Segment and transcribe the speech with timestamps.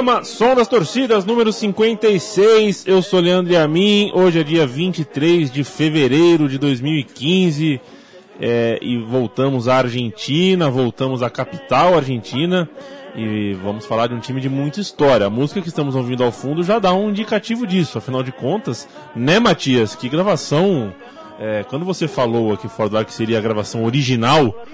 [0.00, 2.86] Programa Som das Torcidas, número 56.
[2.86, 4.10] Eu sou Leandro Amin.
[4.14, 7.78] Hoje é dia 23 de fevereiro de 2015.
[8.40, 12.66] É, e voltamos à Argentina, voltamos à capital argentina.
[13.14, 15.26] E vamos falar de um time de muita história.
[15.26, 17.98] A música que estamos ouvindo ao fundo já dá um indicativo disso.
[17.98, 19.94] Afinal de contas, né, Matias?
[19.94, 20.94] Que gravação.
[21.38, 24.64] é, quando você falou aqui fora do ar que seria a gravação original,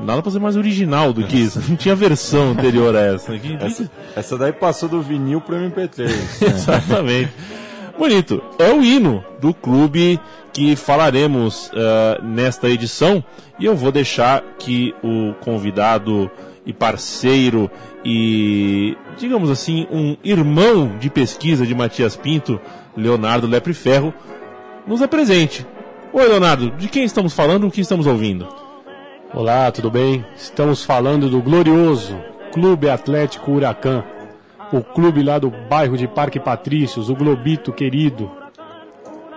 [0.00, 1.60] nada pra ser mais original do que isso.
[1.68, 3.38] Não tinha versão anterior a essa.
[3.38, 6.08] Que- Essa, essa daí passou do vinil pro MP3.
[6.42, 7.32] Exatamente.
[7.98, 8.42] Bonito.
[8.58, 10.18] É o hino do clube
[10.52, 13.22] que falaremos eh, nesta edição.
[13.58, 16.30] E eu vou deixar que o convidado
[16.66, 17.70] e parceiro
[18.04, 22.60] e, digamos assim, um irmão de pesquisa de Matias Pinto,
[22.96, 24.12] Leonardo Lepre Ferro,
[24.86, 25.66] nos apresente.
[26.12, 27.66] Oi, Leonardo, de quem estamos falando?
[27.66, 28.46] O que estamos ouvindo?
[29.34, 30.22] Olá, tudo bem?
[30.36, 32.14] Estamos falando do glorioso
[32.52, 34.04] Clube Atlético Huracan,
[34.70, 38.30] o clube lá do bairro de Parque Patrícios, o Globito querido.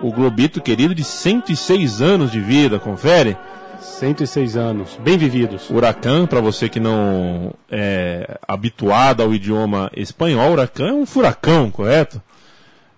[0.02, 3.38] O Globito querido de 106 anos de vida, confere?
[3.80, 5.70] 106 anos, bem vividos.
[5.70, 12.20] Huracan, para você que não é habituado ao idioma espanhol, Huracan é um furacão, correto?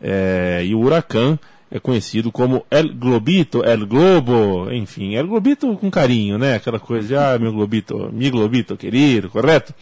[0.03, 1.39] É, e o Huracan
[1.71, 6.55] é conhecido como El Globito, El Globo, enfim, El Globito com carinho, né?
[6.55, 9.75] Aquela coisa de, ah, meu Globito, mi Globito querido, correto?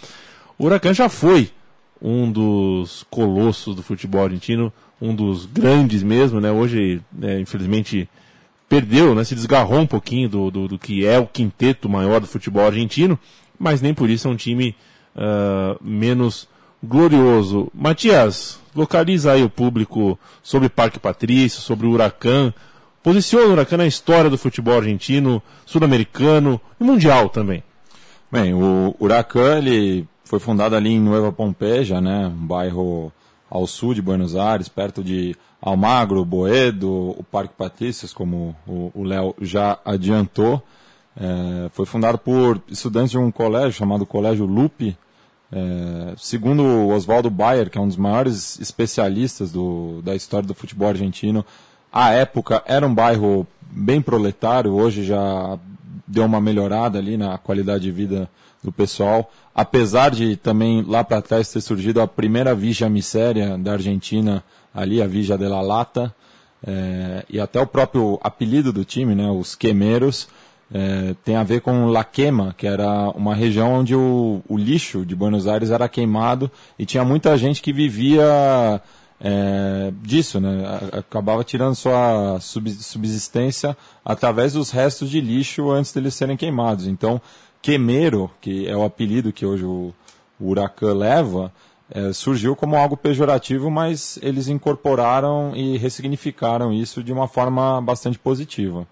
[0.59, 1.51] O Huracan já foi
[2.01, 6.51] um dos colossos do futebol argentino, um dos grandes mesmo, né?
[6.51, 8.09] Hoje, né, infelizmente,
[8.69, 9.23] perdeu, né?
[9.23, 13.19] Se desgarrou um pouquinho do, do, do que é o quinteto maior do futebol argentino,
[13.59, 14.75] mas nem por isso é um time
[15.15, 16.49] ah, menos
[16.87, 17.69] glorioso.
[17.75, 22.53] Matias, localiza aí o público sobre Parque Patrício, sobre o Huracan.
[23.03, 27.63] Posiciona o Huracan na história do futebol argentino, sul-americano e mundial também.
[28.31, 33.13] Bem, o Huracan ele foi fundado ali em Nueva Pompeja, né, um bairro
[33.49, 39.05] ao sul de Buenos Aires, perto de Almagro, Boedo, o Parque Patrícios, como o o
[39.05, 40.63] Léo já adiantou.
[41.19, 44.97] É, foi fundado por estudantes de um colégio chamado Colégio Lupe.
[45.53, 50.55] É, segundo o Oswaldo Bayer, que é um dos maiores especialistas do, da história do
[50.55, 51.45] futebol argentino,
[51.93, 55.59] à época era um bairro bem proletário, hoje já
[56.07, 58.29] deu uma melhorada ali na qualidade de vida
[58.63, 59.31] do pessoal.
[59.55, 65.01] Apesar de também lá para trás ter surgido a primeira Vigia Miséria da Argentina, ali
[65.01, 66.15] a Vigia de la Lata,
[66.67, 70.29] é, e até o próprio apelido do time, né, os Quemeiros,
[70.73, 75.07] é, tem a ver com La Quema, que era uma região onde o, o lixo
[75.07, 78.81] de Buenos Aires era queimado e tinha muita gente que vivia
[79.21, 80.81] é, disso, né?
[80.93, 86.87] Acabava tirando sua sub- subsistência através dos restos de lixo antes deles serem queimados.
[86.87, 87.21] Então,
[87.63, 89.95] quemeiro, que é o apelido que hoje o,
[90.39, 91.53] o Huracan leva,
[91.91, 98.19] é, surgiu como algo pejorativo, mas eles incorporaram e ressignificaram isso de uma forma bastante
[98.19, 98.87] positiva.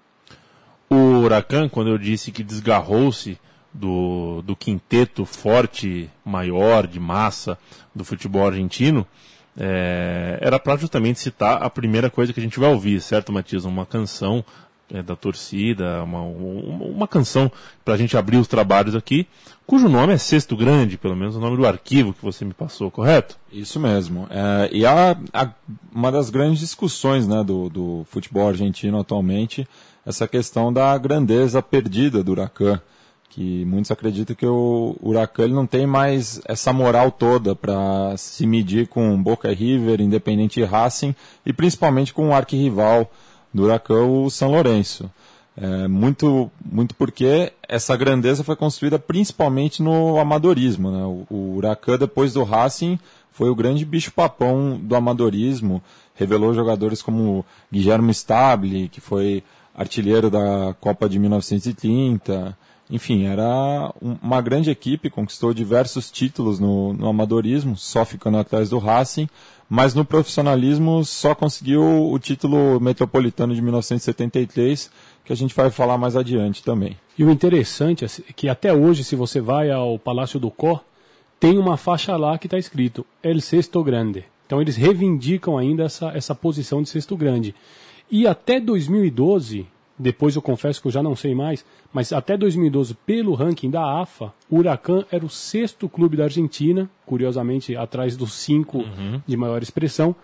[0.91, 3.39] O Huracan, quando eu disse que desgarrou-se
[3.73, 7.59] do, do quinteto forte, maior, de massa
[7.95, 9.07] do futebol argentino,
[9.57, 13.65] é, era para justamente citar a primeira coisa que a gente vai ouvir, certo, Matias?
[13.65, 14.45] Uma canção
[14.95, 17.51] é, da torcida, uma, uma, uma canção
[17.85, 19.27] para a gente abrir os trabalhos aqui,
[19.67, 22.91] cujo nome é Sexto Grande, pelo menos o nome do arquivo que você me passou,
[22.91, 23.37] correto?
[23.53, 24.27] Isso mesmo.
[24.31, 25.17] É, e a-
[25.93, 29.67] uma das grandes discussões né, do, do futebol argentino atualmente,
[30.07, 32.81] essa questão da grandeza perdida do Huracan.
[33.31, 38.47] Que muitos acreditam que o Huracan ele não tem mais essa moral toda para se
[38.47, 43.11] medir com Boca River, Independente e Racing, e principalmente com o arquirrival
[43.55, 45.09] do Huracão o São Lourenço.
[45.57, 50.91] É, muito, muito porque essa grandeza foi construída principalmente no amadorismo.
[50.91, 51.05] Né?
[51.05, 52.99] O, o Huracan, depois do Racing,
[53.31, 55.81] foi o grande bicho-papão do amadorismo.
[56.15, 62.57] Revelou jogadores como Guilherme Stabile, que foi artilheiro da Copa de 1930.
[62.95, 68.71] Enfim, era um, uma grande equipe, conquistou diversos títulos no, no amadorismo, só ficando atrás
[68.71, 69.29] do Racing,
[69.69, 74.93] mas no profissionalismo só conseguiu o título metropolitano de 1973,
[75.25, 76.97] que a gente vai falar mais adiante também.
[77.19, 80.79] E o interessante é que até hoje, se você vai ao Palácio do Có,
[81.41, 84.25] tem uma faixa lá que está escrito El Sexto Grande.
[84.47, 87.57] Então eles reivindicam ainda essa, essa posição de sexto grande.
[88.09, 89.67] E até 2012,
[89.99, 94.01] depois eu confesso que eu já não sei mais, mas até 2012, pelo ranking da
[94.01, 99.21] AFA, o Huracan era o sexto clube da Argentina, curiosamente atrás dos cinco uhum.
[99.27, 100.15] de maior expressão,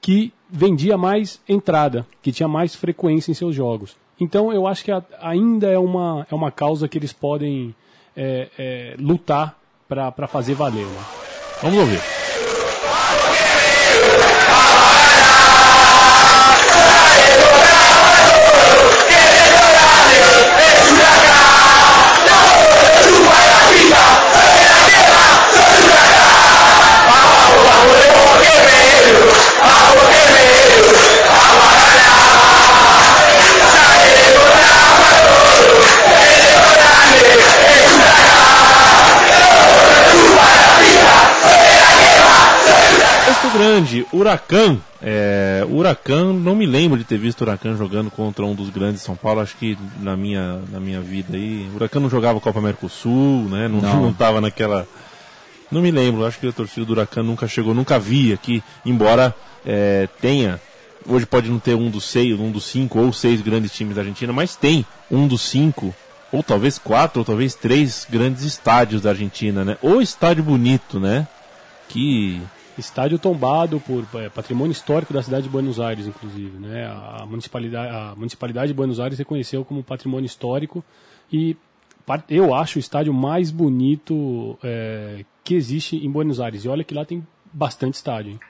[0.00, 3.96] que vendia mais entrada, que tinha mais frequência em seus jogos.
[4.20, 4.90] Então eu acho que
[5.20, 7.74] ainda é uma, é uma causa que eles podem
[8.16, 9.58] é, é, lutar
[9.88, 10.86] para fazer valer.
[10.86, 11.04] Né?
[11.62, 12.00] Vamos ouvir.
[43.78, 44.78] Grande, Huracan.
[45.00, 49.06] É, Huracan, não me lembro de ter visto Huracan jogando contra um dos grandes de
[49.06, 51.68] São Paulo, acho que na minha, na minha vida aí.
[51.74, 53.68] Huracan não jogava Copa Mercosul, né?
[53.68, 54.02] Não, não.
[54.02, 54.86] não tava naquela.
[55.70, 59.34] Não me lembro, acho que a torcida do Huracan nunca chegou, nunca vi aqui, embora
[59.64, 60.60] é, tenha.
[61.06, 64.02] Hoje pode não ter um dos seis, um dos cinco ou seis grandes times da
[64.02, 65.94] Argentina, mas tem um dos cinco,
[66.32, 69.78] ou talvez quatro, ou talvez três grandes estádios da Argentina, né?
[69.80, 71.26] Ou estádio bonito, né?
[71.88, 72.42] Que
[72.78, 76.58] Estádio tombado por é, patrimônio histórico da cidade de Buenos Aires, inclusive.
[76.58, 76.86] Né?
[76.86, 80.84] A, municipalidade, a municipalidade de Buenos Aires reconheceu como patrimônio histórico
[81.32, 81.56] e
[82.30, 86.64] eu acho o estádio mais bonito é, que existe em Buenos Aires.
[86.64, 88.32] E olha que lá tem bastante estádio.
[88.32, 88.40] Hein?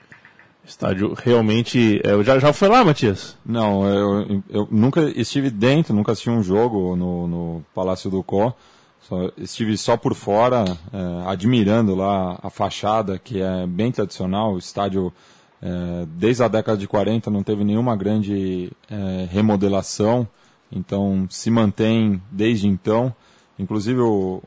[0.65, 1.99] Estádio realmente.
[2.03, 3.37] É, já, já foi lá, Matias?
[3.45, 8.53] Não, eu, eu, nunca estive dentro, nunca assisti um jogo no, no Palácio do Có.
[9.01, 14.53] Só, estive só por fora, é, admirando lá a fachada, que é bem tradicional.
[14.53, 15.13] O estádio,
[15.61, 20.27] é, desde a década de 40, não teve nenhuma grande é, remodelação,
[20.71, 23.13] então se mantém desde então.
[23.57, 24.41] Inclusive, o,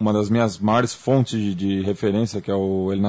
[0.00, 3.00] uma das minhas maiores fontes de, de, referência, que é o El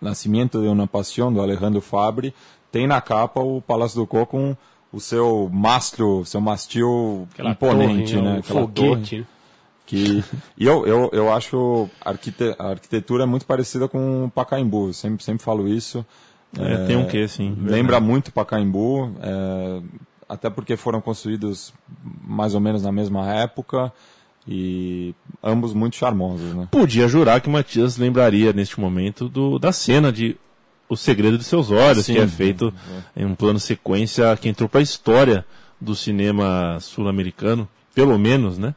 [0.00, 2.34] Nascimento de una Pasión, do Alejandro Fabri,
[2.70, 4.56] tem na capa o Palácio do Coco com
[4.92, 8.38] o seu mastro, seu mastil Aquela imponente, torre, né?
[8.38, 9.16] Aquela foguete.
[9.22, 9.33] Torre.
[9.86, 10.24] Que,
[10.56, 14.88] e eu, eu, eu acho a, arquite, a arquitetura é muito parecida com o Pacaembu,
[14.88, 16.04] eu sempre, sempre falo isso.
[16.58, 17.50] É, é, tem um quê, sim.
[17.50, 18.04] Lembra verdade.
[18.04, 19.82] muito Pacaembu, é,
[20.28, 21.72] até porque foram construídos
[22.22, 23.92] mais ou menos na mesma época
[24.46, 26.54] e ambos muito charmosos.
[26.54, 26.68] Né?
[26.70, 30.36] Podia jurar que Matias lembraria neste momento do, da cena de
[30.88, 32.72] O Segredo de Seus Olhos, sim, que é feito
[33.16, 35.44] em um plano sequência que entrou para a história
[35.80, 38.74] do cinema sul-americano, pelo menos, né?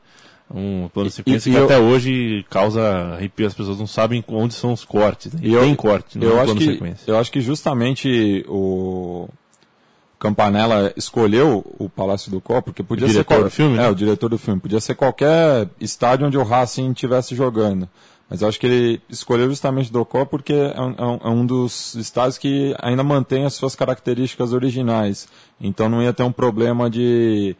[0.53, 2.81] Um plano de sequência e, que eu, até hoje causa
[3.15, 5.33] arrepio, as pessoas não sabem onde são os cortes.
[5.33, 5.41] Né?
[5.43, 7.11] E eu, tem corte, eu acho que, sequência.
[7.11, 9.27] Eu acho que justamente o
[10.17, 13.43] Campanella escolheu o Palácio do Copa, porque podia o ser qual...
[13.43, 13.89] do filme, é, né?
[13.89, 17.89] o diretor do filme, podia ser qualquer estádio onde o Racing estivesse jogando.
[18.29, 21.45] Mas eu acho que ele escolheu justamente do Copa porque é um, é um, é
[21.45, 25.27] dos estádios que ainda mantém as suas características originais.
[25.61, 27.55] Então não ia ter um problema de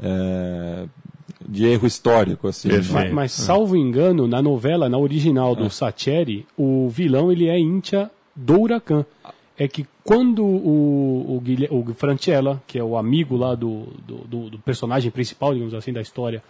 [0.00, 0.84] é,
[1.46, 2.68] de erro histórico, assim.
[2.92, 5.68] Mas, mas, salvo engano, na novela, na original do é.
[5.68, 9.04] Sacheri, o vilão ele é íntia do Huracan.
[9.58, 14.58] É que quando o, o, o Franchella, que é o amigo lá do, do, do
[14.58, 16.42] personagem principal, digamos assim, da história,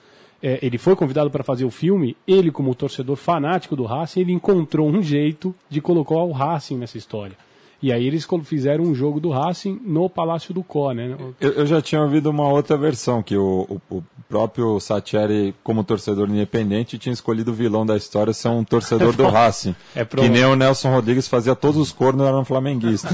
[0.42, 4.32] é, ele foi convidado para fazer o filme, ele como torcedor fanático do Racing, ele
[4.32, 7.36] encontrou um jeito de colocar o Racing nessa história.
[7.82, 11.16] E aí eles fizeram um jogo do Racing no Palácio do Có, né?
[11.40, 15.82] Eu, eu já tinha ouvido uma outra versão, que o, o, o próprio Satieri, como
[15.82, 19.74] torcedor independente, tinha escolhido o vilão da história ser um torcedor do Racing.
[19.96, 23.08] É que nem o Nelson Rodrigues fazia todos os cornos, era um flamenguista.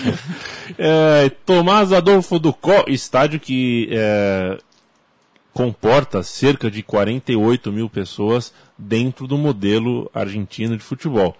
[0.76, 4.58] é, Tomás Adolfo do Có, estádio que é,
[5.54, 11.34] comporta cerca de 48 mil pessoas dentro do modelo argentino de futebol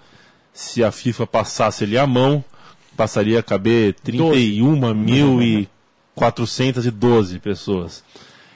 [0.56, 2.42] se a FIFA passasse ali a mão,
[2.96, 5.68] passaria a caber 31 mil e
[6.14, 8.02] 412 pessoas.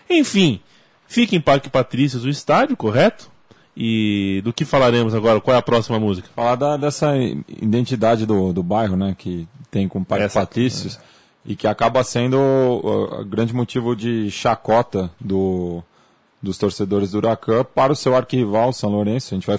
[0.09, 0.61] Enfim,
[1.07, 3.31] fica em Parque Patrícias o estádio, correto?
[3.77, 5.41] E do que falaremos agora?
[5.41, 6.29] Qual é a próxima música?
[6.35, 7.15] Falar da- dessa
[7.49, 10.99] identidade do, do bairro, né, que tem com o Parque Essa- Patrícios,
[11.45, 15.83] e que acaba sendo o, o grande motivo de chacota do,
[16.43, 19.33] dos torcedores do Huracan para o seu arquirrival, São Lourenço.
[19.33, 19.59] A gente vai,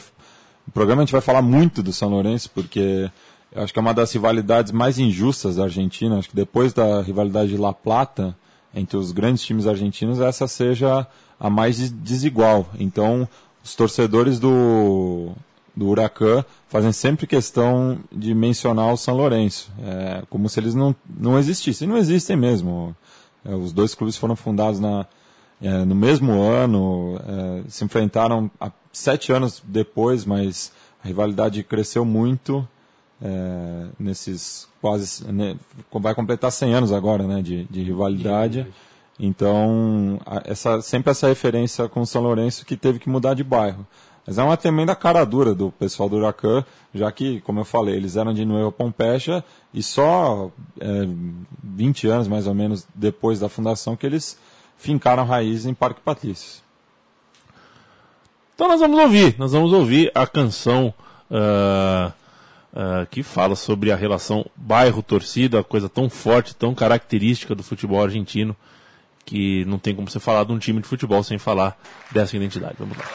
[0.65, 3.09] no programa a gente vai falar muito do São Lourenço, porque
[3.55, 6.17] acho que é uma das rivalidades mais injustas da Argentina.
[6.17, 8.35] Acho que depois da rivalidade de La Plata,
[8.73, 11.05] entre os grandes times argentinos, essa seja
[11.39, 12.69] a mais des- desigual.
[12.79, 13.27] Então,
[13.63, 15.31] os torcedores do,
[15.75, 20.95] do Huracan fazem sempre questão de mencionar o São Lourenço, é, como se eles não,
[21.19, 21.87] não existissem.
[21.87, 22.95] E não existem mesmo.
[23.43, 25.05] É, os dois clubes foram fundados na,
[25.61, 30.71] é, no mesmo ano, é, se enfrentaram há sete anos depois, mas
[31.03, 32.67] a rivalidade cresceu muito
[33.21, 35.31] é, nesses quase.
[35.31, 35.55] né,
[35.91, 38.67] vai completar 100 anos agora né, de, de rivalidade.
[39.19, 43.85] Então, essa, sempre essa referência com o São Lourenço que teve que mudar de bairro.
[44.25, 47.95] Mas é uma tremenda cara dura do pessoal do Huracan, já que, como eu falei,
[47.95, 49.43] eles eram de Nueva Pompeia
[49.73, 51.07] e só é,
[51.63, 54.37] 20 anos mais ou menos depois da fundação que eles
[54.77, 56.63] fincaram raiz em Parque Patrícios.
[58.61, 60.93] Então nós vamos ouvir, nós vamos ouvir a canção
[61.31, 62.11] ah,
[62.71, 68.55] ah, que fala sobre a relação bairro-torcida, coisa tão forte, tão característica do futebol argentino,
[69.25, 71.75] que não tem como você falar de um time de futebol sem falar
[72.11, 72.75] dessa identidade.
[72.77, 73.05] Vamos lá.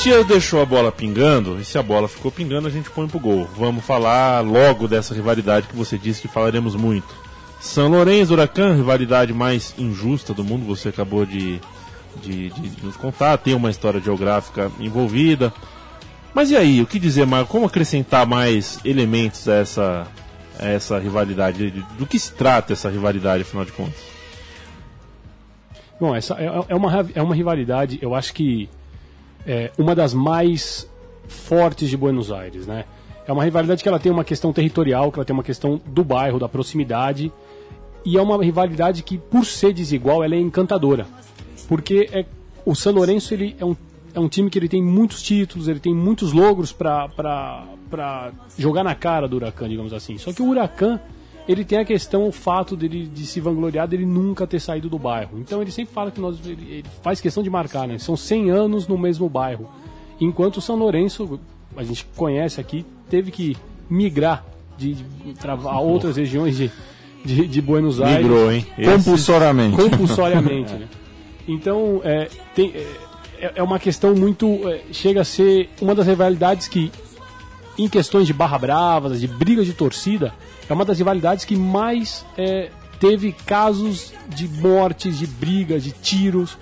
[0.00, 3.20] Matias deixou a bola pingando, e se a bola ficou pingando, a gente põe pro
[3.20, 3.46] gol.
[3.54, 7.14] Vamos falar logo dessa rivalidade que você disse que falaremos muito.
[7.60, 11.60] São Lourenço, Huracan, rivalidade mais injusta do mundo, você acabou de,
[12.22, 15.52] de, de nos contar, tem uma história geográfica envolvida.
[16.32, 17.46] Mas e aí, o que dizer mais?
[17.46, 20.06] Como acrescentar mais elementos a essa,
[20.58, 21.84] a essa rivalidade?
[21.98, 24.00] Do que se trata essa rivalidade, afinal de contas?
[26.00, 28.66] Bom, essa é, é uma, é uma rivalidade, eu acho que
[29.46, 30.88] é uma das mais
[31.28, 32.84] fortes de Buenos Aires, né?
[33.26, 36.02] É uma rivalidade que ela tem uma questão territorial, que ela tem uma questão do
[36.02, 37.32] bairro, da proximidade,
[38.04, 41.06] e é uma rivalidade que, por ser desigual, ela é encantadora.
[41.68, 42.24] Porque é,
[42.64, 43.76] o São Lourenço ele é, um,
[44.14, 47.62] é um time que ele tem muitos títulos, ele tem muitos logros para
[48.58, 50.18] jogar na cara do Huracan, digamos assim.
[50.18, 50.98] Só que o Huracan,
[51.50, 54.98] ele tem a questão, o fato dele de se vangloriar dele nunca ter saído do
[54.98, 55.38] bairro.
[55.38, 57.98] Então ele sempre fala que nós, ele, ele faz questão de marcar, né?
[57.98, 59.68] São 100 anos no mesmo bairro.
[60.20, 61.40] Enquanto o São Lourenço,
[61.76, 63.56] a gente conhece aqui, teve que
[63.88, 64.44] migrar
[64.78, 65.04] de, de,
[65.46, 66.70] a outras regiões de,
[67.24, 68.26] de, de Buenos Aires.
[68.26, 68.66] Migrou, hein?
[68.84, 69.76] Compulsoriamente.
[69.76, 70.72] compulsoriamente.
[70.74, 70.88] né?
[71.48, 72.72] Então, é, tem-
[73.38, 74.46] é, é uma questão muito.
[74.68, 76.92] é, chega a ser uma das rivalidades que,
[77.78, 80.32] em questões de barra bravas, de brigas de torcida,
[80.72, 86.56] é uma das rivalidades que mais é, teve casos de mortes, de brigas, de tiros,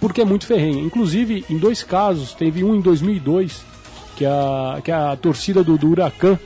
[0.00, 0.80] porque é muito ferrenha.
[0.82, 3.62] Inclusive, em dois casos, teve um em 2002,
[4.16, 6.38] que a, que a torcida do, do Huracan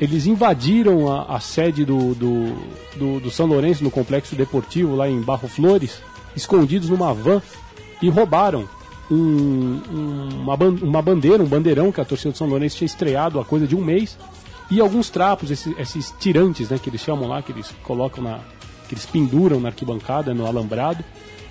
[0.00, 2.54] eles invadiram a, a sede do, do,
[2.96, 6.00] do, do São Lourenço, no complexo deportivo, lá em Barro Flores,
[6.36, 7.42] escondidos numa van,
[8.00, 8.68] e roubaram
[9.10, 13.40] um- um- uma, uma bandeira, um bandeirão que a torcida do São Lourenço tinha estreado
[13.40, 14.16] há coisa de um mês,
[14.70, 18.40] e alguns trapos, esses, esses tirantes, né, que eles chamam lá, que eles colocam na.
[18.88, 21.04] que eles penduram na arquibancada, no alambrado,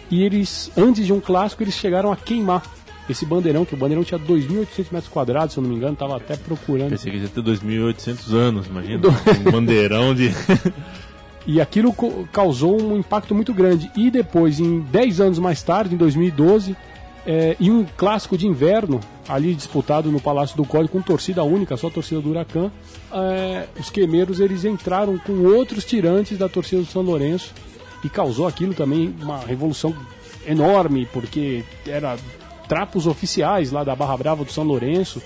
[0.09, 2.63] e eles, antes de um clássico, eles chegaram a queimar
[3.09, 6.17] esse bandeirão, que o bandeirão tinha 2.800 metros quadrados, se eu não me engano, estava
[6.17, 6.89] até procurando.
[6.89, 9.01] Pensei que ia ter 2.800 anos, imagina.
[9.47, 10.31] Um bandeirão de.
[11.49, 11.95] E aquilo
[12.29, 13.89] causou um impacto muito grande.
[13.95, 16.75] E depois, em 10 anos mais tarde, em 2012,
[17.27, 21.75] é, em um clássico de inverno, ali disputado no Palácio do Código com torcida única,
[21.77, 22.71] só torcida do Huracan,
[23.11, 27.53] é, os queimeiros eles entraram com outros tirantes da torcida do São Lourenço
[28.03, 29.93] e causou aquilo também uma revolução
[30.47, 32.15] enorme, porque era
[32.67, 35.21] trapos oficiais lá da Barra Brava do São Lourenço.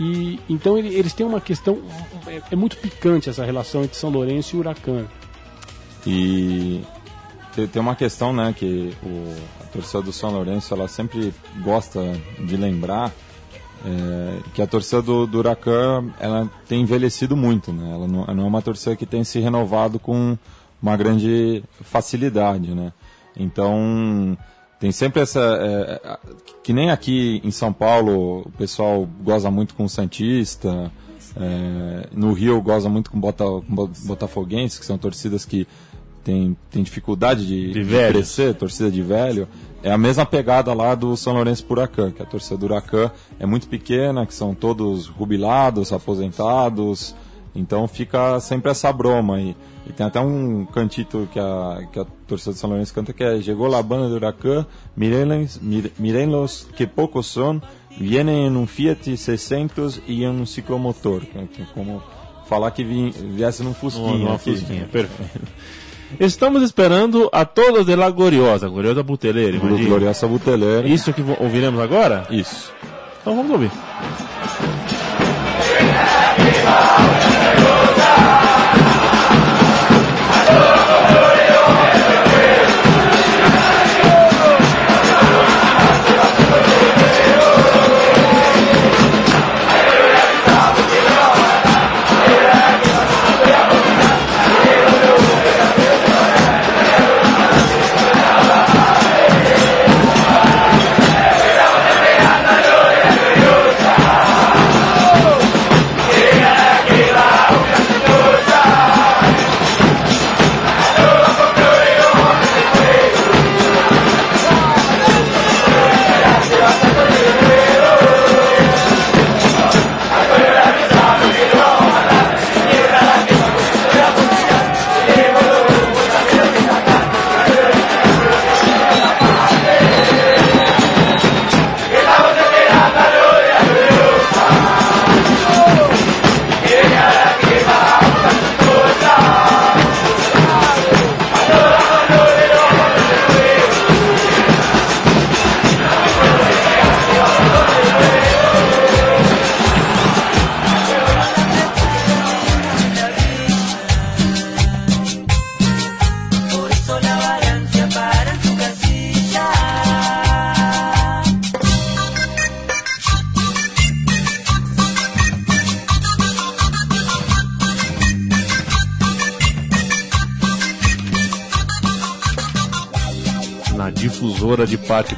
[0.00, 1.78] E então ele- eles têm uma questão
[2.26, 5.04] é, é muito picante essa relação entre São Lourenço e Huracan.
[6.06, 6.80] E
[7.54, 11.32] tem uma questão, né, que o, a torcida do São Lourenço, ela sempre
[11.62, 12.00] gosta
[12.38, 13.12] de lembrar
[13.84, 17.92] é, que a torcida do, do Huracan, ela tem envelhecido muito, né?
[17.92, 20.38] Ela não, não é uma torcida que tem se renovado com
[20.80, 22.92] uma grande facilidade, né?
[23.36, 24.38] Então,
[24.80, 25.40] tem sempre essa...
[25.40, 26.18] é,
[26.62, 30.90] que nem aqui em São Paulo, o pessoal goza muito com o Santista,
[31.36, 34.46] é, no Rio goza muito com, Bota, com
[34.78, 35.66] que são torcidas que
[36.24, 39.46] têm, têm dificuldade de, De de crescer, torcida de velho.
[39.82, 43.44] É a mesma pegada lá do São Lourenço Huracan, que a torcida do Huracan é
[43.44, 47.14] muito pequena, que são todos jubilados, aposentados,
[47.54, 49.40] então fica sempre essa broma.
[49.40, 49.54] E,
[49.86, 53.22] e tem até um cantito que a, que a torcida do São Lourenço canta que
[53.22, 54.66] é Chegou la banda do Huracan,
[54.96, 57.60] miren-los mir- miren-los que poucos son,
[57.98, 61.22] vienen em um Fiat 600 e em um ciclomotor.
[61.36, 62.02] é Como
[62.48, 64.16] falar que vi, viesse num Fusquinha.
[64.18, 65.46] Numa fusquinha, perfeito.
[66.18, 69.88] Estamos esperando a todos de La Gloriosa, Gloriosa Buteleira, imagina.
[69.88, 70.86] Gloriosa Buteleira.
[70.86, 72.26] Isso que ouviremos agora?
[72.30, 72.72] Isso.
[73.20, 73.70] Então vamos ouvir.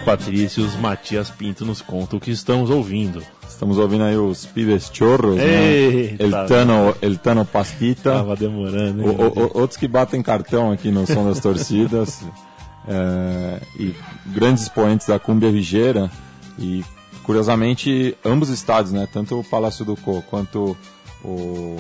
[0.07, 3.21] Patrícios, Matias Pinto nos conta o que estamos ouvindo.
[3.49, 5.45] Estamos ouvindo aí os Pibes Chorros, Eita.
[5.45, 6.17] né?
[6.21, 8.13] El Tano, El Tano Pastita.
[8.13, 9.09] Tava demorando, hein?
[9.09, 12.23] o- o- outros que batem cartão aqui no som das torcidas.
[12.87, 13.95] é, e
[14.27, 16.09] grandes expoentes da Cúmbia Vigeira.
[16.57, 16.85] E,
[17.25, 19.09] curiosamente, ambos estádios, né?
[19.13, 20.77] Tanto o Palácio do Co quanto
[21.25, 21.77] o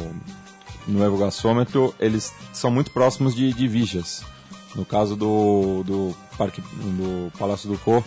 [0.88, 4.24] Nuevo Gasômetro, eles são muito próximos de, de Vijas.
[4.74, 8.04] No caso do, do, parque, do Palácio do Co,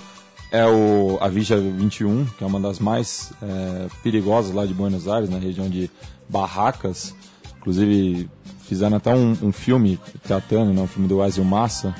[0.51, 5.07] é o, a Vija 21, que é uma das mais é, perigosas lá de Buenos
[5.07, 5.89] Aires, na região de
[6.27, 7.13] Barracas.
[7.59, 8.29] Inclusive,
[8.61, 11.93] fizeram até um, um filme tratando, né, um filme do Wesley Massa.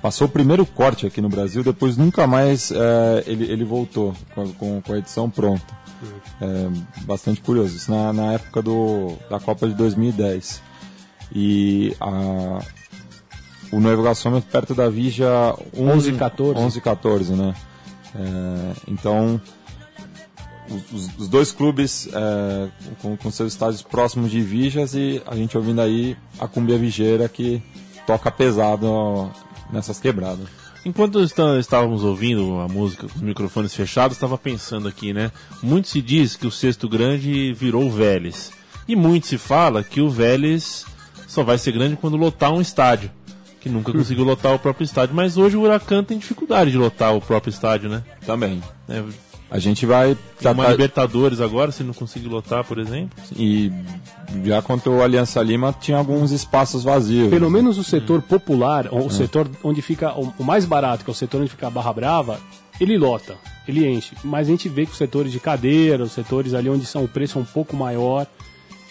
[0.00, 4.52] Passou o primeiro corte aqui no Brasil, depois nunca mais é, ele, ele voltou com,
[4.54, 5.82] com, com a edição pronta.
[6.40, 7.76] É bastante curioso.
[7.76, 10.60] Isso na, na época do, da Copa de 2010.
[11.32, 12.58] E a,
[13.72, 15.28] o Novo Gasômetro perto da Vija
[15.76, 16.58] 11 e 14.
[16.60, 17.54] 11 e 14, né?
[18.14, 19.40] É, então,
[20.92, 22.68] os- os, dois clubes é,
[23.00, 27.28] com, com seus estádios próximos de Vijas e a gente ouvindo aí a Cumbia Vigeira
[27.28, 27.62] que
[28.06, 29.30] toca pesado
[29.72, 30.46] nessas quebradas.
[30.84, 35.30] Enquanto está- estávamos ouvindo a música com os microfones fechados, estava pensando aqui, né?
[35.62, 38.50] Muito se diz que o Sexto Grande virou o Vélez.
[38.88, 40.84] E muito se fala que o Vélez
[41.28, 43.10] só vai ser grande quando lotar um estádio.
[43.62, 45.14] Que nunca conseguiu lotar o próprio estádio.
[45.14, 48.02] Mas hoje o Huracan tem dificuldade de lotar o próprio estádio, né?
[48.26, 48.60] Também.
[48.88, 49.02] É,
[49.48, 53.16] A gente vai tem uma tratar- Libertadores agora, se não conseguir lotar, por exemplo.
[53.36, 53.70] e
[54.44, 57.30] já contra o Aliança Lima tinha alguns espaços vazios.
[57.30, 57.52] Pelo né?
[57.58, 61.14] menos o setor popular, o setor onde fica o, o mais barato, que é o
[61.14, 62.40] setor onde fica a Barra Brava,
[62.80, 63.36] ele lota,
[63.68, 64.16] ele enche.
[64.24, 67.08] Mas a gente vê que os setores de cadeira, os setores ali onde são o
[67.08, 68.26] preço é um pouco maior,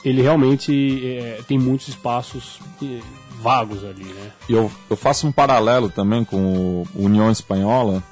[0.05, 2.99] ele realmente é, tem muitos espaços é,
[3.41, 4.31] vagos ali, né?
[4.47, 8.03] E eu, eu faço um paralelo também com o União Espanhola,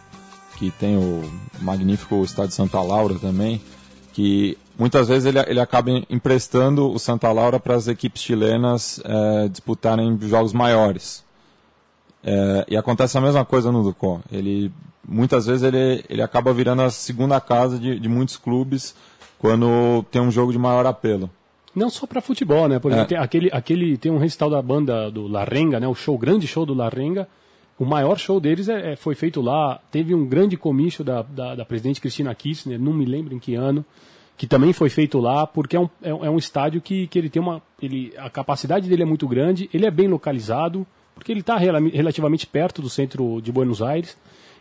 [0.58, 1.24] que tem o
[1.62, 3.62] magnífico estádio Santa Laura também,
[4.14, 9.48] que muitas vezes ele, ele acaba emprestando o Santa Laura para as equipes chilenas é,
[9.48, 11.24] disputarem jogos maiores.
[12.24, 14.20] É, e acontece a mesma coisa no Ducó.
[14.32, 14.72] Ele
[15.08, 18.96] muitas vezes ele, ele acaba virando a segunda casa de, de muitos clubes
[19.40, 21.30] quando tem um jogo de maior apelo.
[21.76, 22.80] Não só para futebol, né?
[22.80, 23.08] Por exemplo, É.
[23.10, 25.88] tem, aquele, aquele, tem um recital da banda do Larrenga, né?
[25.88, 27.28] O show, grande show do Larrenga.
[27.78, 29.80] O maior show deles é, é- foi feito lá.
[29.92, 33.56] Teve um grande comício da, da, da presidente Cristina Kirchner, não me lembro em que
[33.56, 33.86] ano,
[34.36, 37.30] que também foi feito lá, porque é um, é, é um estádio que, que ele
[37.30, 37.62] tem uma.
[37.82, 42.48] Ele, a capacidade dele é muito grande, ele é bem localizado, porque ele está relativamente
[42.48, 44.18] perto do centro de Buenos Aires.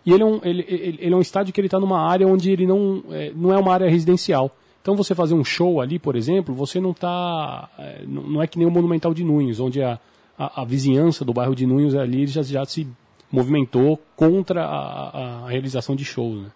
[0.07, 2.27] E ele é um, ele, ele, ele é um estádio que ele está numa área
[2.27, 4.55] onde ele não é, não é uma área residencial.
[4.89, 7.69] Então você fazer um show ali, por exemplo, você não está.
[8.07, 9.99] não não é que nem o Monumental de Nunes, onde a,
[10.39, 12.89] a, a vizinhança do bairro de Nunes ali já, já se
[13.31, 16.41] movimentou contra a, a- realização de shows.
[16.41, 16.49] Né?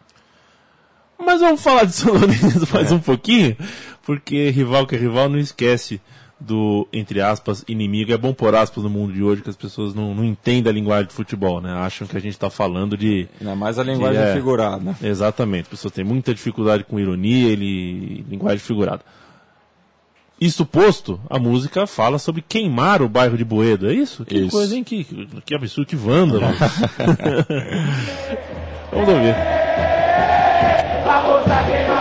[1.19, 3.55] Mas vamos falar de São Lourenço mais um pouquinho,
[4.03, 6.01] porque rival que é rival não esquece
[6.43, 8.13] do, entre aspas, inimigo.
[8.13, 10.75] É bom pôr aspas no mundo de hoje que as pessoas não, não entendem a
[10.75, 11.73] linguagem de futebol, né?
[11.73, 13.29] Acham que a gente está falando de.
[13.41, 14.35] Ainda mais a linguagem é.
[14.35, 14.97] figurada.
[15.03, 19.03] Exatamente, as pessoas têm muita dificuldade com ironia e linguagem figurada.
[20.41, 24.25] Isso posto, a música fala sobre queimar o bairro de Boedo, é isso?
[24.25, 24.51] Que Isso.
[24.51, 24.83] coisa, hein?
[24.83, 25.05] Que,
[25.47, 26.47] que absurdo, que vândalo.
[28.91, 29.37] Vamos ouvir.
[31.65, 31.92] ¿Pero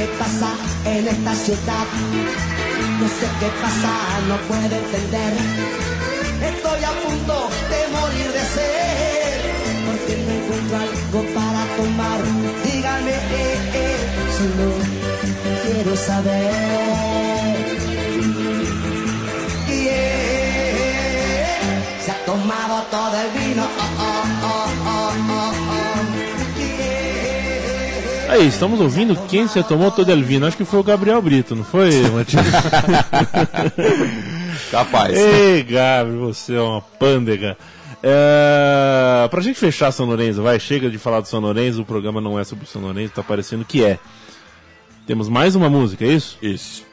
[0.00, 0.50] qué pasa
[0.86, 1.86] en esta ciudad.
[3.00, 3.92] No sé qué pasa,
[4.28, 5.32] no puedo entender.
[6.52, 7.34] Estoy a punto
[7.72, 9.40] de morir de sed.
[9.86, 12.20] Porque no encuentro algo para tomar.
[12.64, 13.98] Díganme, eh, eh,
[14.38, 14.68] solo
[15.62, 17.56] quiero saber.
[19.66, 20.76] ¿Quién
[22.04, 23.64] se ha tomado todo el vino?
[28.30, 30.46] Aí, estamos ouvindo quem se tomou todo el vino.
[30.46, 32.46] Acho que foi o Gabriel Brito, não foi, Matheus?
[34.70, 35.18] Capaz.
[35.18, 37.58] Ei, Gabriel, você é uma pândega.
[38.00, 39.26] É...
[39.28, 42.38] Pra gente fechar São Lourenço, vai, chega de falar do São Lourenço, o programa não
[42.38, 43.98] é sobre o São Lourenço, tá parecendo que é.
[45.08, 46.38] Temos mais uma música, é isso?
[46.40, 46.84] Isso.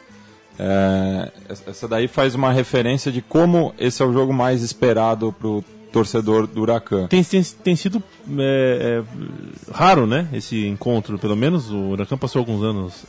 [0.58, 1.32] É,
[1.68, 6.48] essa daí faz uma referência de como esse é o jogo mais esperado pro torcedor
[6.48, 7.08] do Huracan.
[7.08, 8.02] Tem, tem, tem sido
[8.38, 13.06] é, é, raro, né, esse encontro, pelo menos o Huracan passou alguns anos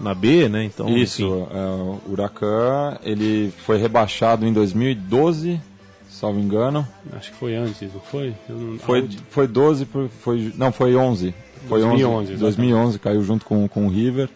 [0.00, 0.88] na B, né, então...
[0.96, 1.46] Isso, enfim.
[1.54, 5.60] é, o Huracan, ele foi rebaixado em 2012,
[6.08, 6.86] salvo engano.
[7.12, 8.34] Acho que foi antes, não foi?
[8.48, 11.34] Não- Foi, foi 12, por- foi, não, foi 11.
[11.68, 12.40] Foi 2011, 11, exatamente.
[12.40, 14.28] 2011, caiu junto com, com o River,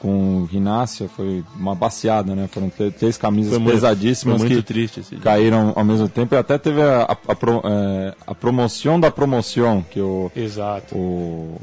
[0.00, 2.48] com o Rinácia, foi uma baciada, né?
[2.52, 5.24] Foram três, camisas Foi muito- pesadíssimas foi muito que triste esse dia.
[5.24, 9.10] caíram ao mesmo tempo e até teve a, a, a pro- é, a promoção da
[9.10, 10.94] promoção, que o, Exato.
[10.96, 11.60] o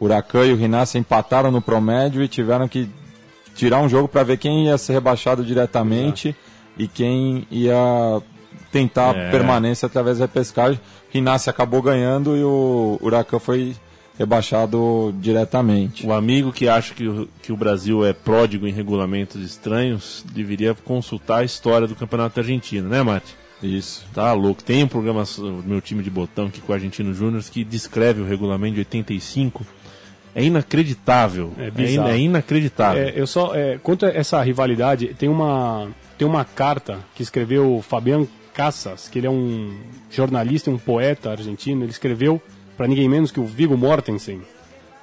[0.00, 2.88] Huracan e o Rinácia empataram no promédio e tiveram que
[3.54, 6.34] tirar um jogo para ver quem ia ser rebaixado diretamente
[6.78, 7.76] e quem ia
[8.72, 9.30] tentar É.
[9.30, 10.80] permanência através da repescagem.
[11.10, 13.76] Rinácia acabou ganhando e o Huracan foi
[14.18, 16.06] rebaixado diretamente.
[16.06, 20.74] O amigo que acha que o, que o Brasil é pródigo em regulamentos estranhos deveria
[20.74, 23.34] consultar a história do campeonato argentino, né, Mate?
[23.62, 24.04] Isso.
[24.12, 24.62] Tá louco.
[24.62, 28.20] Tem um programa, do meu time de botão aqui com o Argentino Júnior, que descreve
[28.20, 29.64] o regulamento de 85.
[30.34, 31.52] É inacreditável.
[31.58, 32.08] É É, bizarro.
[32.08, 33.02] in- é inacreditável.
[33.04, 37.76] É, eu só é, quanto a essa rivalidade tem uma tem uma carta que escreveu
[37.76, 39.76] o Fabian Casas, que ele é um
[40.10, 41.82] jornalista, e um poeta argentino.
[41.84, 42.40] Ele escreveu
[42.82, 44.40] para ninguém menos que o Viggo Mortensen,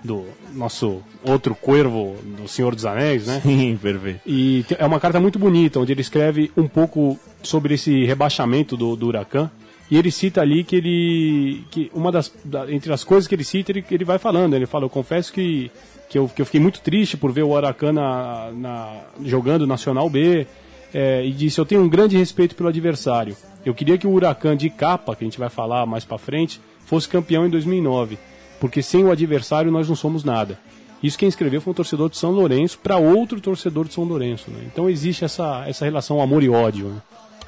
[0.03, 3.39] do nosso outro cuervo do Senhor dos Anéis, né?
[3.41, 4.19] Sim, perfeito.
[4.27, 8.97] E é uma carta muito bonita, onde ele escreve um pouco sobre esse rebaixamento do,
[8.97, 9.49] do Huracan.
[9.89, 11.63] E ele cita ali que ele.
[11.71, 12.33] que uma das.
[12.43, 14.53] da- entre as coisas que ele cita, ele, ele vai falando.
[14.55, 15.71] Ele fala: Eu confesso que
[16.09, 20.09] que eu, que eu fiquei muito triste por ver o Huracan na, na- jogando Nacional
[20.09, 20.45] B,
[20.93, 23.37] é, e disse: Eu tenho um grande respeito pelo adversário.
[23.65, 26.61] Eu queria que o Huracan de capa, que a gente vai falar mais pra frente,
[26.85, 28.17] fosse campeão em 2009,
[28.59, 30.57] porque sem o adversário nós não somos nada.
[31.01, 34.51] Isso quem escreveu foi um torcedor de São Lourenço para outro torcedor de São Lourenço.
[34.51, 34.63] né?
[34.65, 36.89] Então existe essa, essa relação amor e ódio.
[36.89, 37.01] né?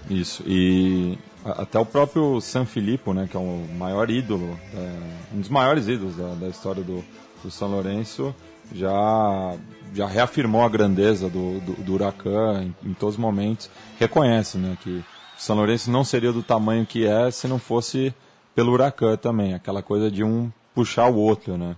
[0.10, 5.40] Isso, e até o próprio San Filippo, né, que é o maior ídolo, é, um
[5.40, 7.04] dos maiores ídolos da, da história do,
[7.44, 8.34] do São Lourenço,
[8.74, 9.56] já,
[9.94, 13.70] já reafirmou a grandeza do, do, do Huracan em, em todos os momentos,
[14.00, 15.04] reconhece né, que
[15.42, 18.14] São Lourenço não seria do tamanho que é se não fosse
[18.54, 21.76] pelo Huracan também, aquela coisa de um puxar o outro, né.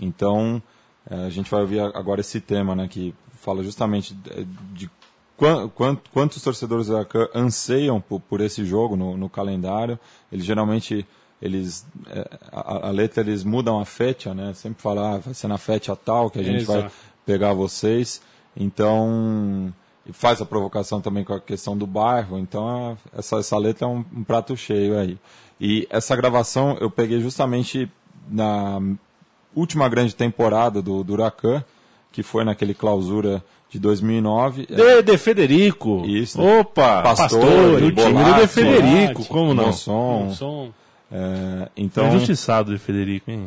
[0.00, 0.62] Então,
[1.10, 4.44] eh, a gente vai ouvir agora esse tema, né, que fala justamente de,
[4.74, 4.90] de
[5.38, 9.98] quan- quan- quantos torcedores do Huracan anseiam por, esse jogo no, no calendário.
[10.30, 11.06] Eles geralmente,
[11.40, 15.48] eles, eh, a, a letra eles mudam a fecha, né, sempre falar, ah, vai ser
[15.48, 16.94] na fecha tal que a gente vai Exato.
[17.24, 18.20] pegar vocês.
[18.54, 19.72] Então,
[20.08, 22.38] e faz a provocação também com a questão do bairro.
[22.38, 25.18] Então, a- essa, essa letra é um, um prato cheio aí.
[25.60, 27.90] E essa gravação eu peguei justamente
[28.30, 28.80] na
[29.54, 31.62] última grande temporada do, do Huracan,
[32.12, 34.66] que foi naquele clausura de 2009.
[34.66, 36.04] De, de Federico.
[36.06, 36.40] Isso.
[36.40, 37.02] Opa!
[37.02, 39.72] Pastor, o time De Federico, como não?
[39.72, 40.70] Som, Som.
[41.10, 42.04] É, Então...
[42.04, 43.46] então, Injustiçado de Federico, hein?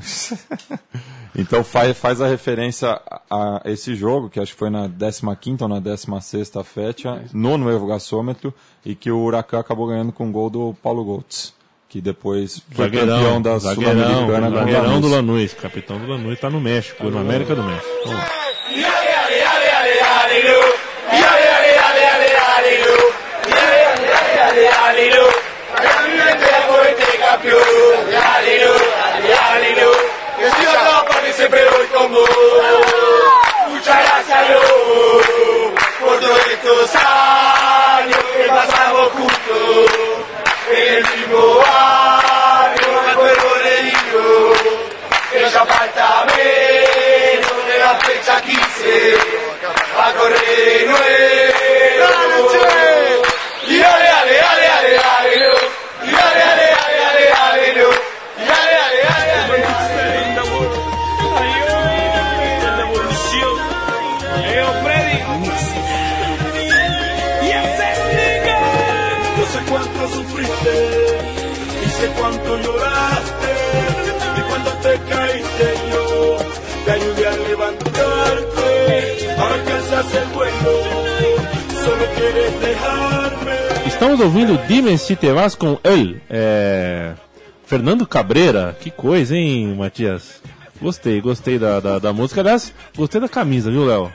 [1.35, 5.67] então faz, faz a referência a, esse jogo, que acho que foi na 15ª ou
[5.67, 8.53] na 16ª fecha, no Nuevo Gasômetro,
[8.85, 11.53] e que o Huracan acabou ganhando com o gol do Paulo Goltz,
[11.87, 15.53] que depois foi campeão da zagueirão, Sul-Americana com o zagueirão do Lanús.
[15.53, 17.87] Capitão do Lanús tá no México, na América do México.
[18.05, 18.50] Vamos
[36.53, 39.91] estos años que pasamos juntos.
[40.69, 44.53] En el mismo barrio me acuerdo de ello,
[45.31, 49.17] que ya falta menos de la fecha 15
[50.01, 52.70] a correr de nuevo.
[83.85, 86.21] Estamos ouvindo Dime Se Te Vas com ele.
[86.29, 87.13] É...
[87.65, 88.75] Fernando Cabreira.
[88.79, 90.41] Que coisa, hein, Matias?
[90.81, 92.41] Gostei, gostei da, da, da música.
[92.41, 94.11] Aliás, gostei da camisa, viu, Léo?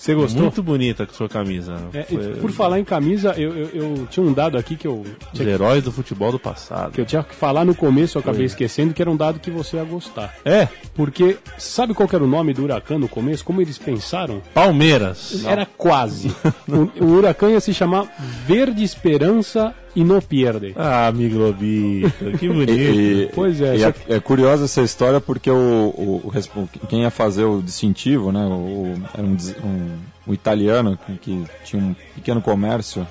[0.00, 0.44] Você gostou?
[0.44, 1.76] Muito bonita com sua camisa.
[1.92, 5.04] É, Foi por falar em camisa, eu, eu, eu tinha um dado aqui que eu
[5.30, 6.92] Os heróis do futebol do passado.
[6.92, 9.50] que eu tinha que falar no começo, eu acabei esquecendo, que era um dado que
[9.50, 10.34] você ia gostar.
[10.42, 13.44] É, Porque, sabe qual que era o nome do Huracan no começo?
[13.44, 14.40] Como eles pensaram?
[14.54, 15.44] Palmeiras.
[15.44, 16.34] Era quase.
[16.66, 18.06] o, o Huracan ia se chamar
[18.46, 20.72] Verde Esperança e No Pierde.
[20.76, 22.70] Ah, Miglobito, que bonito.
[22.72, 27.10] E, Pois é, só é, é curiosa essa história porque o, o- o quem ia
[27.10, 28.50] fazer o distintivo, né, o,
[28.94, 29.98] o- era um, um-
[30.28, 33.06] um italiano que, que tinha um pequeno comércio,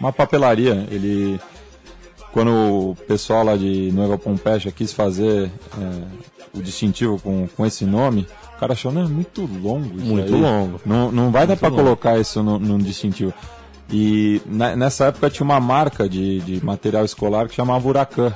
[0.00, 0.86] uma papelaria.
[0.90, 1.38] Ele,
[2.32, 7.84] quando o pessoal lá de Nova Pompeia quis fazer é, o distintivo com, com esse
[7.84, 10.40] nome, o cara achou, não, é muito longo Muito aí.
[10.40, 10.80] longo.
[10.86, 13.34] Não, não vai dar para colocar isso num distintivo.
[13.90, 18.32] E ne- nessa época tinha uma marca de, de material escolar que chamava Huracan.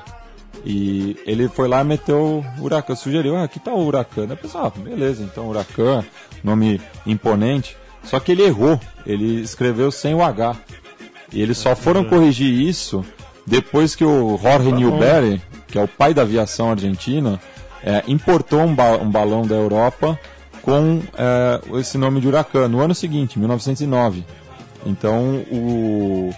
[0.65, 4.27] E ele foi lá e meteu o Huracan, sugeriu, ah, que tal o Huracan?
[4.29, 6.05] Eu pensei, ah, beleza, então Huracan,
[6.43, 7.77] nome imponente.
[8.03, 10.57] Só que ele errou, ele escreveu sem o H.
[11.33, 13.05] E eles só foram corrigir isso
[13.47, 17.41] depois que o Jorge Newbery, que é o pai da aviação argentina,
[17.83, 20.19] eh, importou um, ba- um balão da Europa
[20.63, 24.25] com eh, esse nome de Huracan no ano seguinte, 1909.
[24.87, 26.31] Então o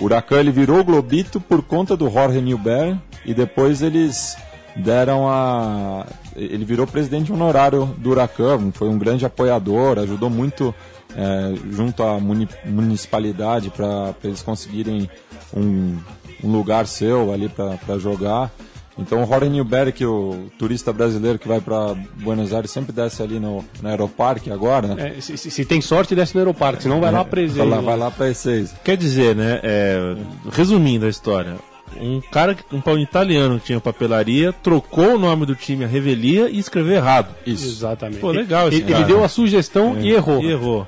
[0.00, 4.36] o Huracan ele virou Globito por conta do Jorge Newbery e depois eles
[4.74, 10.74] deram a ele virou presidente honorário do Huracan, foi um grande apoiador, ajudou muito
[11.16, 15.08] eh, junto à muni- municipalidade para eles conseguirem
[15.56, 15.96] um,
[16.42, 18.50] um lugar seu ali para jogar.
[18.96, 23.22] Então o Jorge Newbery, que o turista brasileiro que vai para Buenos Aires sempre desce
[23.22, 25.14] ali no, no Aeroparque agora, né?
[25.18, 27.66] É, se, se- tem sorte, desce no Aeroparque, senão vai lá Vai presente.
[27.68, 28.70] lá, vai lá para E6.
[28.84, 30.16] Quer dizer, né, é,
[30.52, 31.56] resumindo a história,
[32.00, 36.48] um cara, um, um italiano que tinha papelaria, trocou o nome do time a revelia
[36.48, 37.34] e escreveu errado.
[37.44, 37.66] Isso.
[37.66, 38.18] Exatamente.
[38.20, 38.98] Pô, legal esse ele, cara.
[39.00, 40.40] ele deu a sugestão e errou.
[40.42, 40.86] E errou.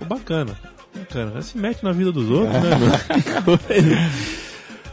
[0.00, 0.56] Pô, bacana.
[0.92, 1.40] Bacana.
[1.42, 3.60] Se mete na vida dos outros, né, mano?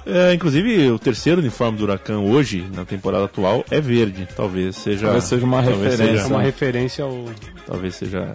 [0.06, 4.28] É, inclusive, o terceiro uniforme do Huracan hoje, na temporada atual, é verde.
[4.36, 5.06] Talvez seja.
[5.06, 6.04] Talvez seja uma referência.
[6.04, 7.26] É Seja, uma referência ao,
[7.68, 8.34] talvez seja.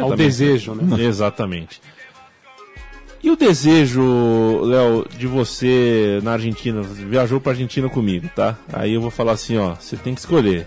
[0.00, 1.02] ao desejo, né?
[1.04, 1.80] Exatamente.
[3.22, 8.56] E o desejo, Léo, de você na Argentina, você viajou pra Argentina comigo, tá?
[8.72, 10.66] Aí eu vou falar assim, ó, você tem que escolher.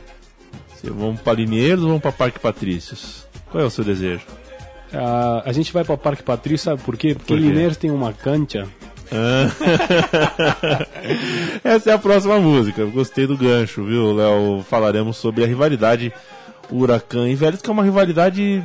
[0.76, 3.26] Você vamos pra Linheiros ou vamos pra Parque Patrícios?
[3.50, 4.22] Qual é o seu desejo?
[4.94, 7.14] Ah, a gente vai para o Parque Patrício, sabe por quê?
[7.16, 7.48] Porque Por quê?
[7.48, 8.68] Lineiros tem uma cancha.
[11.64, 12.86] Essa é a próxima música.
[12.86, 14.64] Gostei do gancho, viu, Léo?
[14.70, 16.14] Falaremos sobre a rivalidade
[16.70, 18.64] Huracan e Vélez, que é uma rivalidade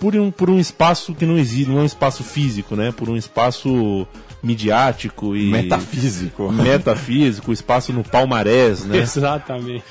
[0.00, 2.92] por um, por um espaço que não existe, não é um espaço físico, né?
[2.92, 4.06] Por um espaço
[4.42, 6.52] midiático e Metafísico.
[6.52, 8.98] metafísico, espaço no palmarés, né?
[9.00, 9.84] Exatamente.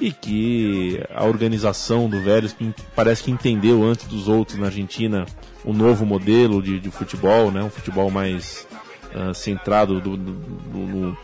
[0.00, 2.54] E que a organização do Vélez
[2.96, 5.24] parece que entendeu antes dos outros na Argentina
[5.64, 7.62] um novo modelo de, de futebol, né?
[7.62, 8.66] Um futebol mais
[9.14, 11.16] ah, centrado do- do- do-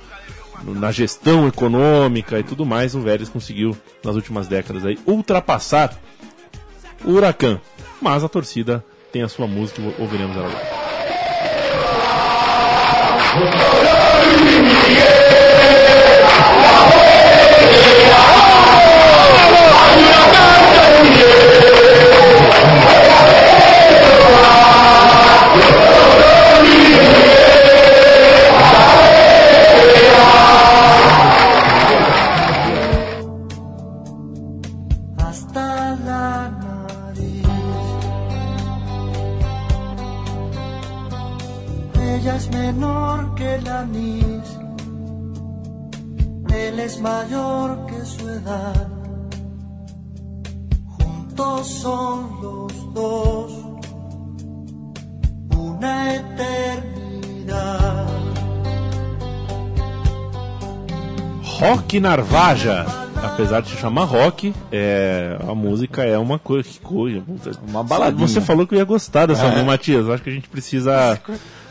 [0.75, 2.95] na gestão econômica e tudo mais.
[2.95, 5.93] O Vélez conseguiu nas últimas décadas aí ultrapassar
[7.05, 7.61] o Huracan.
[8.01, 10.81] Mas a torcida tem a sua música e ouviremos ela agora.
[35.18, 37.46] Hasta la nariz,
[42.00, 44.76] ella es menor que la misma,
[46.55, 49.00] él es mayor que su edad.
[51.40, 53.53] Juntos son los dos
[55.57, 58.07] una eternidad.
[61.59, 62.85] Rock Narvaja.
[63.22, 66.68] Apesar de se chamar rock, é, a música é uma coisa.
[66.68, 67.22] Que coisa.
[67.66, 68.26] Uma baladinha.
[68.26, 70.07] Você falou que eu ia gostar dessa música, Matias.
[70.07, 71.18] Eu acho que a gente precisa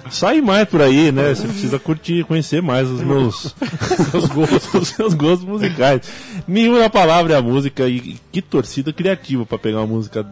[0.09, 1.33] sair mais por aí, né?
[1.35, 3.53] Você precisa curtir, conhecer mais os meus
[4.11, 6.01] seus gostos, os seus gostos musicais.
[6.47, 10.23] Nenhuma palavra é a música e que torcida criativa para pegar uma música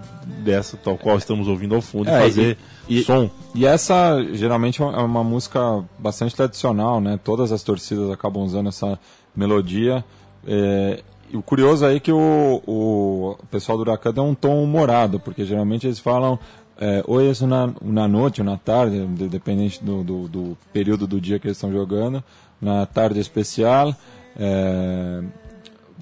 [0.44, 3.30] dessa, tal qual estamos ouvindo ao fundo, e É, fazer e- som.
[3.54, 5.60] E essa geralmente é uma música
[6.00, 7.20] bastante tradicional, né?
[7.24, 9.00] Todas as torcidas acabam usando essa
[9.36, 10.04] melodia.
[10.48, 14.64] É, e o curioso aí é que o, o pessoal do Huracan dá um tom
[14.64, 16.40] humorado, porque geralmente eles falam
[16.80, 21.20] é, hoje é uma, uma noite, uma tarde, de- dependente do, do, do período do
[21.20, 22.24] dia que eles estão jogando,
[22.62, 23.96] na tarde especial.
[24.40, 25.22] É,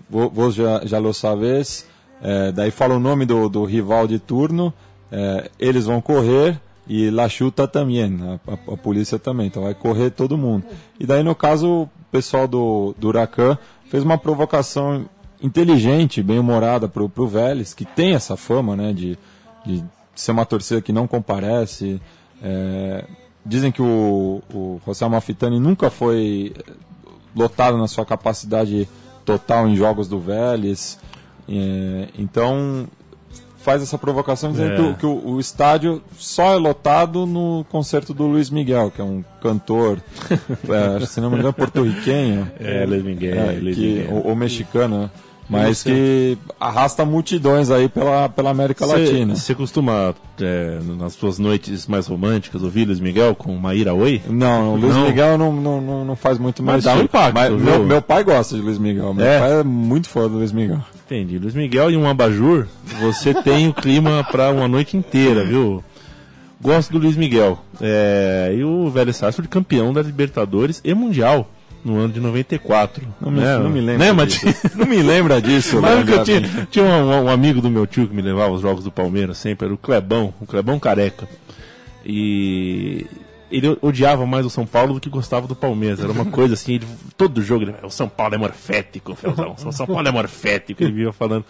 [0.09, 1.85] vo- vos já, já lo sabes.
[2.21, 4.73] É, daí fala o nome do, do rival de turno.
[5.11, 9.47] é, eles vão correr e La Chuta também, a, a- a polícia também.
[9.47, 10.65] Então vai correr todo mundo.
[10.99, 13.57] E daí, no caso, o pessoal do, do Huracan
[13.89, 15.05] fez uma provocação
[15.41, 19.17] inteligente, bem humorada pro, pro Vélez, que tem essa fama, né, de,
[19.65, 19.83] de
[20.15, 22.01] ser uma torcida que não comparece.
[22.41, 23.03] É,
[23.45, 26.53] dizem que o, o José Amalfitani nunca foi
[27.35, 28.87] lotado na sua capacidade
[29.25, 30.97] total em jogos do Vélez.
[31.47, 32.87] É, então
[33.57, 34.75] faz essa provocação dizendo É.
[34.75, 39.01] que, o, que o- o estádio só é lotado no concerto do Luiz Miguel, que
[39.01, 39.99] é um cantor,
[41.01, 42.47] é, se não me engano, porto-riquenho.
[42.59, 44.13] É, Luiz Miguel, É, Luiz que- Miguel.
[44.17, 45.09] Ou, ou mexicano, né?
[45.49, 45.85] Mas Isso.
[45.85, 49.35] que arrasta multidões aí pela, pela América Latina.
[49.35, 54.21] Você costuma, é, nas suas noites mais românticas, ouvir Luiz Miguel com Maíra Oi?
[54.27, 55.07] Não, o Luiz Não?
[55.07, 56.83] Miguel não, não, não, faz muito Mas mais.
[56.83, 59.13] dá um impacto, Mas meu, meu pai gosta de Luiz Miguel.
[59.13, 59.39] Meu É?
[59.39, 60.79] pai é muito fã do Luiz Miguel.
[61.05, 61.37] Entendi.
[61.37, 62.67] Luiz Miguel e um abajur,
[62.99, 65.83] você tem o clima para uma noite inteira, viu?
[66.59, 67.59] Gosto do Luiz Miguel.
[67.79, 71.47] É, e o velho Sarsfield campeão da Libertadores e Mundial
[71.85, 73.07] no ano de 94.
[73.21, 73.59] Não me, né?
[73.59, 74.45] não me lembro Né, disso.
[74.75, 75.79] Não me lembra disso.
[75.79, 78.49] Mas né, que eu tinha, tinha um, um amigo do meu tio que me levava
[78.49, 81.29] aos jogos do Palmeiras sempre, era o Clebão, o Clebão Careca.
[82.03, 83.05] E
[83.51, 85.99] ele odiava mais o São Paulo do que gostava do Palmeiras.
[85.99, 89.85] Era uma coisa assim, ele, todo jogo ele o São Paulo é morfético, o São
[89.85, 91.45] Paulo é morfético, ele vivia falando.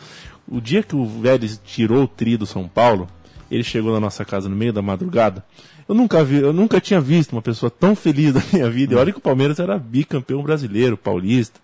[0.48, 3.08] O dia que o Vélez tirou o tri do São Paulo,
[3.50, 5.44] ele chegou na nossa casa no meio da madrugada.
[5.88, 8.94] Eu nunca vi, eu nunca tinha visto uma pessoa tão feliz na minha vida.
[8.94, 11.60] E olha que o Palmeiras era bicampeão brasileiro, paulista.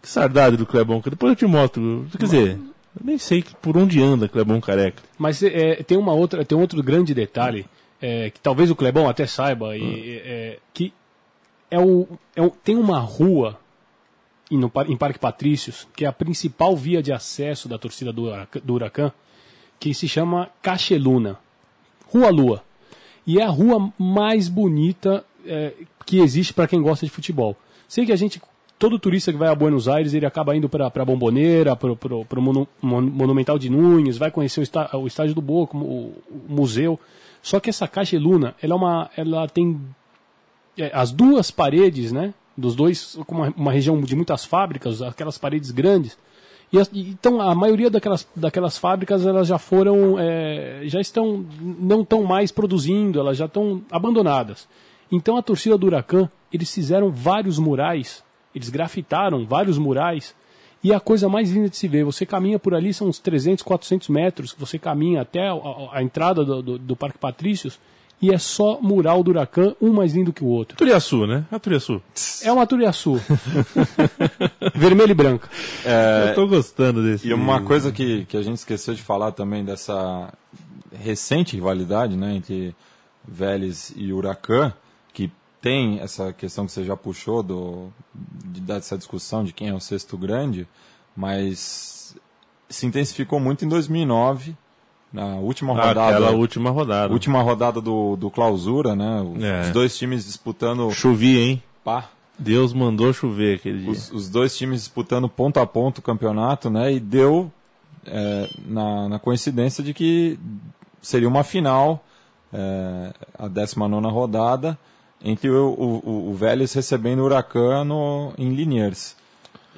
[0.00, 2.06] Que saudade do Clebão, que depois eu te mostro.
[2.12, 5.02] Quer dizer, eu nem sei por onde anda Clebão Careca.
[5.18, 7.66] Mas é, tem uma outra, tem outro grande detalhe
[8.00, 10.22] é, que talvez o Clebão até saiba e, Ah.
[10.28, 10.92] é, que
[11.70, 12.06] é o,
[12.36, 13.58] é o- tem uma rua
[14.50, 18.30] em, no, em Parque Patrícios, que é a principal via de acesso da torcida do,
[18.62, 19.10] do Huracan,
[19.80, 21.36] que se chama Cacheluna.
[22.06, 22.62] Rua Lua.
[23.26, 25.72] E é a rua mais bonita é,
[26.04, 27.56] que existe para quem gosta de futebol.
[27.88, 28.40] Sei que a gente,
[28.78, 31.90] todo turista que vai a Buenos Aires, ele acaba indo para a Bomboneira, para
[32.40, 36.98] o Monumental de Nunes, vai conhecer o, está- o Estádio do Boca, o, o museu.
[37.42, 39.80] Só que essa Cacheluna, ela, é uma, ela tem
[40.76, 42.34] é, as duas paredes, né?
[42.56, 46.16] Dos dois, como uma, uma região de muitas fábricas, aquelas paredes grandes.
[46.72, 46.78] E,
[47.10, 52.50] então a maioria daquelas, daquelas fábricas elas já foram, é, já estão, não estão mais
[52.50, 54.68] produzindo, elas já estão abandonadas.
[55.10, 60.34] Então a torcida do Huracan, eles fizeram vários murais, eles grafitaram vários murais.
[60.82, 63.62] E a coisa mais linda de se ver, você caminha por ali, são uns 300,
[63.64, 67.78] 400 metros, você caminha até a, a- a entrada do, do, do Parque Patrícios,
[68.20, 70.76] e é só mural do Huracan, um mais lindo que o outro.
[70.76, 71.44] Turiaçu, né?
[71.50, 72.02] A Turiaçu.
[72.42, 73.20] É uma Turiaçu.
[74.74, 75.48] Vermelho e branca.
[76.28, 77.28] Eu tô gostando desse.
[77.28, 80.32] E uma coisa que, que a gente esqueceu de falar também dessa
[80.92, 82.74] recente rivalidade né, entre
[83.26, 84.72] Vélez e Huracan,
[85.12, 89.74] que tem essa questão que você já puxou do, de, dessa discussão de quem é
[89.74, 90.66] o sexto grande,
[91.14, 92.16] mas
[92.68, 94.56] se intensificou muito em 2009,
[95.16, 96.08] na última Ah, rodada.
[96.16, 97.12] Aquela última rodada.
[97.12, 99.20] última rodada do, do clausura, né?
[99.22, 99.60] Os, É.
[99.62, 100.90] os dois times disputando.
[100.92, 101.62] Chovia, hein?
[101.82, 103.90] Pá, Deus mandou chover aquele dia.
[103.90, 106.92] os, os dois times disputando ponto a ponto o campeonato, né?
[106.92, 107.50] E deu
[108.06, 110.38] é, na, na coincidência de que
[111.00, 112.04] seria uma final,
[112.52, 114.78] é, a 19 rodada,
[115.24, 115.68] entre o,
[116.04, 119.16] o, o Vélez recebendo o Huracan no, em Liniers.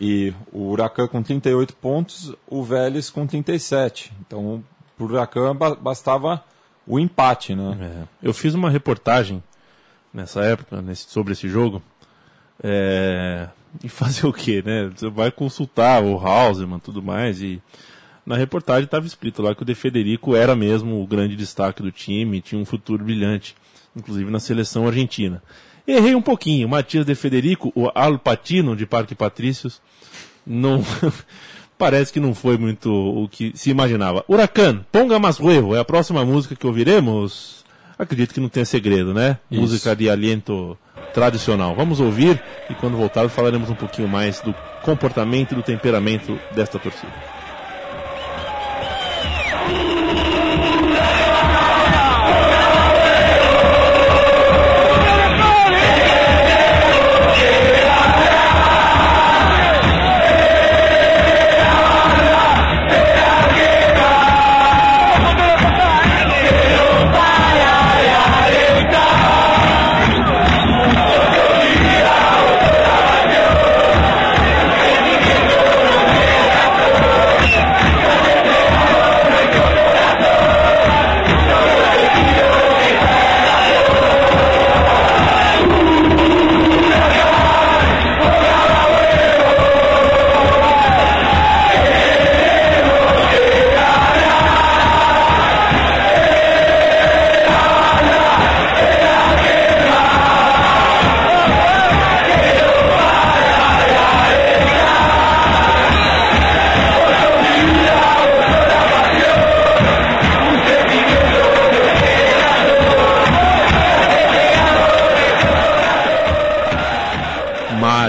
[0.00, 4.12] E o Huracan com 38 pontos, o Vélez com 37.
[4.20, 4.62] Então,
[4.98, 6.44] para o Huracan ba- bastava
[6.86, 7.76] o empate, né?
[8.22, 8.26] É.
[8.28, 9.42] Eu fiz uma reportagem
[10.12, 11.82] nessa época nesse- sobre esse jogo.
[12.62, 13.48] É,
[13.82, 14.90] E fazer o quê, né?
[14.94, 17.40] Você vai consultar o Hauserman e tudo mais.
[17.40, 17.62] E
[18.26, 21.92] na reportagem estava escrito lá que o De Federico era mesmo o grande destaque do
[21.92, 23.54] time, tinha um futuro brilhante,
[23.94, 25.42] inclusive na seleção argentina.
[25.86, 26.68] Errei um pouquinho.
[26.68, 29.80] Matias De Federico, o Alpatino de Parque Patrícios,
[30.46, 30.82] não.
[31.78, 34.24] Parece que não foi muito o que se imaginava.
[34.28, 37.64] Huracan, Ponga Mas Huevo, é a próxima música que ouviremos.
[37.96, 39.38] Acredito que não tenha segredo, né?
[39.48, 39.60] Isso.
[39.60, 40.76] Música de aliento
[41.14, 41.74] tradicional.
[41.76, 46.78] Vamos ouvir e quando voltar falaremos um pouquinho mais do comportamento e do temperamento desta
[46.78, 47.37] torcida.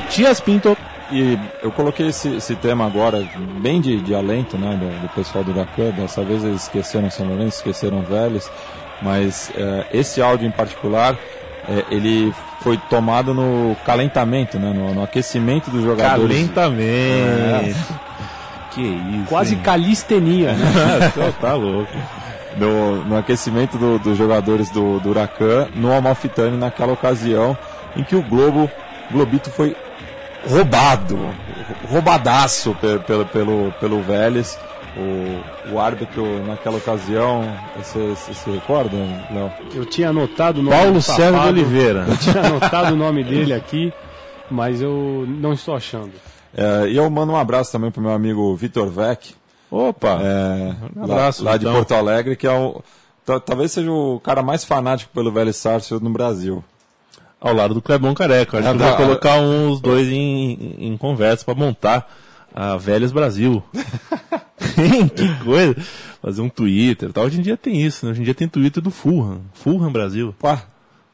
[0.09, 0.75] Matias Pinto.
[1.11, 3.23] E eu coloquei esse, esse tema agora,
[3.61, 5.91] bem de, de alento, né, do, do pessoal do Huracan.
[5.91, 8.49] Dessa vez eles esqueceram São Lourenço, esqueceram Vélez,
[9.03, 11.15] mas eh, esse áudio em particular,
[11.67, 16.49] eh, ele foi tomado no calentamento, né, no, no aquecimento dos jogadores.
[16.49, 17.93] Calentamento.
[18.71, 19.25] Que isso.
[19.27, 19.61] Quase hein?
[19.63, 21.11] calistenia, né?
[21.15, 21.91] Tá- tá louco.
[22.57, 27.57] no, no aquecimento do- dos jogadores do, do Huracan no Amalfitani naquela ocasião
[27.95, 28.69] em que o Globo,
[29.11, 29.75] Globito foi
[30.49, 31.17] roubado,
[31.89, 34.57] roubadaço pe- pelo, pelo, pelo Vélez.
[34.97, 37.43] O, o árbitro naquela ocasião,
[37.77, 38.97] você você se recorda,
[39.31, 39.51] Léo?
[39.73, 42.05] Eu tinha anotado o nome Paulo de safado, Oliveira.
[42.07, 43.93] Eu tinha anotado o nome dele aqui,
[44.49, 46.11] mas eu não estou achando.
[46.57, 49.35] É, e eu mando um abraço também pro meu amigo Vitor Vec,
[49.69, 50.19] Opa.
[50.23, 51.75] é, Um abraço, lá, lá de Vitão.
[51.77, 52.81] Porto Alegre, que é o,
[53.23, 56.63] ta- talvez seja o cara mais fanático pelo Vélez Sarsfield no Brasil.
[57.41, 58.57] Ao lado do Clebão Careca.
[58.59, 62.09] Acho É, que eu vou da- colocar os dois em, em conversa para montar
[62.53, 63.63] a Velhas Brasil.
[65.15, 65.75] que coisa.
[66.21, 67.11] Fazer um Twitter.
[67.13, 67.25] Tal.
[67.25, 68.11] Hoje em dia tem isso, né?
[68.11, 69.41] Hoje em dia tem Twitter do Fulham.
[69.53, 70.35] Fulham Brasil.
[70.39, 70.63] Pá,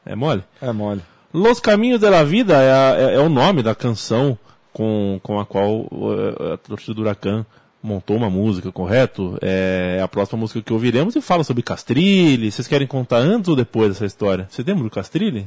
[0.04, 0.42] É mole?
[0.60, 1.00] é mole.
[1.32, 4.38] Los Caminhos de la Vida é, a- é- é o nome da canção
[4.72, 7.44] com, com a qual uh, a torcida do Huracan
[7.82, 9.38] montou uma música, correto?
[9.40, 12.50] É a próxima música que ouviremos e fala sobre Castrilli.
[12.50, 14.46] Vocês querem contar antes ou depois dessa história?
[14.50, 15.46] Você lembra do Castrilli?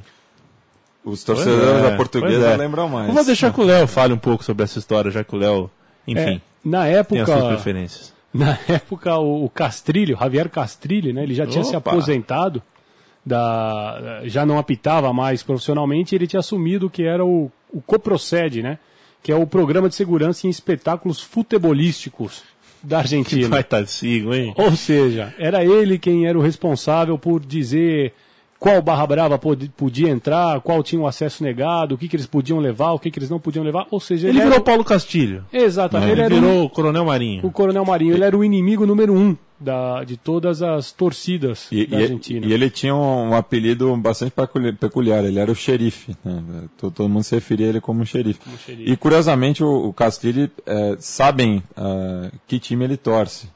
[1.04, 2.58] Os torcedores é, da portuguesa é.
[2.58, 3.08] lembram mais.
[3.08, 5.72] Vamos deixar que o Léo fale um pouco sobre essa história, já que o Léo,
[6.08, 8.14] enfim, É, na tem as suas época, preferências.
[8.34, 11.92] na época o, o Castrilli, o Javier Castrilli, né, ele já tinha se Opa.
[11.92, 12.62] aposentado,
[13.26, 17.82] da, já não apitava mais profissionalmente, e ele tinha assumido o que era o, o
[17.82, 18.78] Coproced, né,
[19.24, 22.44] que é o programa de segurança em espetáculos futebolísticos
[22.82, 23.48] da Argentina.
[23.50, 24.54] Vai estar sigo, hein?
[24.58, 28.14] Ou seja, era ele quem era o responsável por dizer
[28.60, 32.28] qual barra brava pod- podia entrar, qual tinha o acesso negado, o que, que eles
[32.28, 33.88] podiam levar, o que, que eles não podiam levar.
[33.90, 35.46] Ou seja, Ele ele, virou era, Paulo Castilho.
[35.54, 37.46] exatamente, ele Ele o- virou o Coronel Marinho.
[37.46, 38.14] o Coronel Marinho.
[38.14, 42.46] Ele era o inimigo número um da, de todas as torcidas E, da e- Argentina.
[42.46, 46.16] e ele tinha um, um apelido bastante peculi- peculiar, ele era o xerife.
[46.24, 46.42] né?
[46.78, 48.40] Todo, todo mundo se referia a ele como xerife.
[48.66, 48.92] xerife.
[48.92, 53.48] E curiosamente o, o Castilho eh, sabem ah, que time ele torce.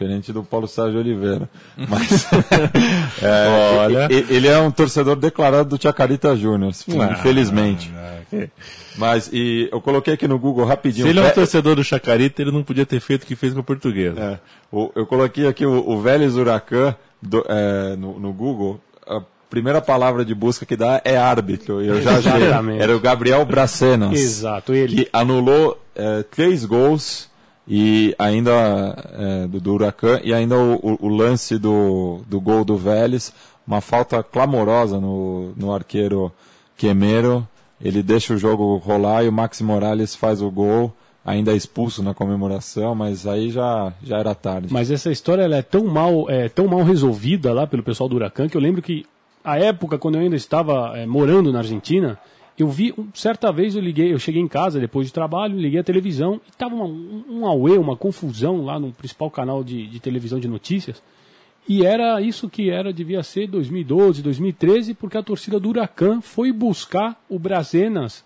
[0.00, 1.46] Diferente do Paulo Sérgio Oliveira.
[1.76, 2.26] Mas
[3.22, 4.08] eh, Olha.
[4.10, 7.92] ele é um torcedor declarado do Chacarita Júnior, Ah, infelizmente.
[8.96, 11.04] Mas e eu coloquei aqui no Google rapidinho.
[11.04, 13.52] Se ele é um torcedor do Chacarita, ele não podia ter feito o que fez
[13.52, 14.18] com a portuguesa.
[14.18, 14.38] é,
[14.72, 18.80] o- eu coloquei aqui o, o Vélez Huracan do- é, no, no Google.
[19.06, 19.20] A
[19.50, 21.82] primeira palavra de busca que dá é árbitro.
[21.82, 22.78] Eu já achei.
[22.80, 24.18] Era o Gabriel Bracenas.
[24.18, 25.04] Exato, ele.
[25.04, 27.28] Que anulou é, três gols
[27.72, 32.64] e ainda é, do, do Huracan e ainda o, o- o lance do, do gol
[32.64, 33.32] do Vélez.
[33.64, 36.32] Uma falta clamorosa no, no arqueiro
[36.76, 37.46] Quemero.
[37.80, 40.92] Ele deixa o jogo rolar e o Maxi Morales faz o gol.
[41.24, 44.68] Ainda expulso na comemoração, mas aí já, já era tarde.
[44.72, 48.48] Mas essa história é tão mal, é, tão mal resolvida lá pelo pessoal do Huracan
[48.48, 49.06] que eu lembro que
[49.44, 52.18] a época quando eu ainda estava é, morando na Argentina,
[52.62, 55.84] eu vi certa vez eu liguei, eu cheguei em casa depois de trabalho, liguei a
[55.84, 60.38] televisão e tava uma, um, auê, uma confusão lá no principal canal de, de televisão
[60.38, 61.02] de notícias.
[61.68, 66.52] E era isso que era, devia ser 2012, 2013, porque a torcida do Huracan foi
[66.52, 68.24] buscar o Brazenas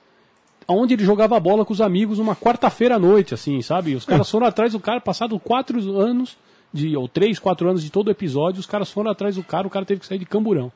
[0.66, 3.94] onde ele jogava bola com os amigos uma quarta-feira à noite, assim, sabe?
[3.94, 6.36] Os caras foram atrás do cara, passado quatro anos,
[6.72, 9.66] de, ou três, quatro anos de todo o episódio, os caras foram atrás do cara,
[9.66, 10.72] o cara teve que sair de camburão.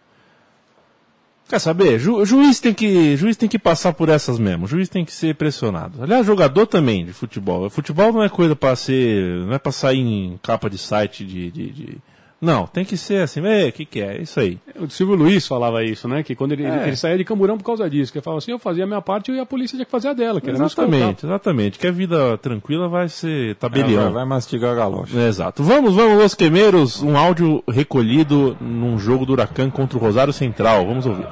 [1.49, 1.99] Quer saber?
[1.99, 4.66] Ju- juiz, tem que, juiz tem que passar por essas mesmo.
[4.66, 6.03] Juiz tem que ser pressionado.
[6.03, 7.70] Aliás, jogador também de futebol.
[7.70, 9.24] Futebol não é coisa para ser.
[9.46, 11.51] Não é pra sair em capa de site de.
[11.51, 11.99] de- de-
[12.41, 13.41] Não, tem que ser assim.
[13.41, 14.22] O que, que é?
[14.22, 14.59] Isso aí.
[14.78, 16.22] O Silvio Luiz falava isso, né?
[16.22, 16.86] Que quando ele, É.
[16.86, 19.03] ele saía de camburão por causa disso, que ele falava assim, eu fazia a minha
[19.03, 20.49] parte e a polícia tinha que fazer a dela, que.
[20.49, 21.78] Exatamente, exatamente.
[21.80, 24.05] Que a vida tranquila vai ser É, tabelião.
[24.05, 25.18] vai, vai mastigar a galocha.
[25.18, 25.62] Exato.
[25.64, 27.03] Vamos, vamos, Los Quemeiros.
[27.03, 30.86] Um áudio recolhido num jogo do Huracan contra o Rosário Central.
[30.86, 31.26] Vamos ouvir.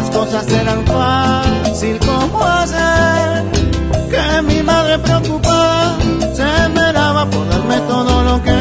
[0.00, 3.44] las cosas eran fácil como hacer.
[4.10, 5.98] Que mi madre preocupada
[6.34, 8.58] se meraba por darme todo lo que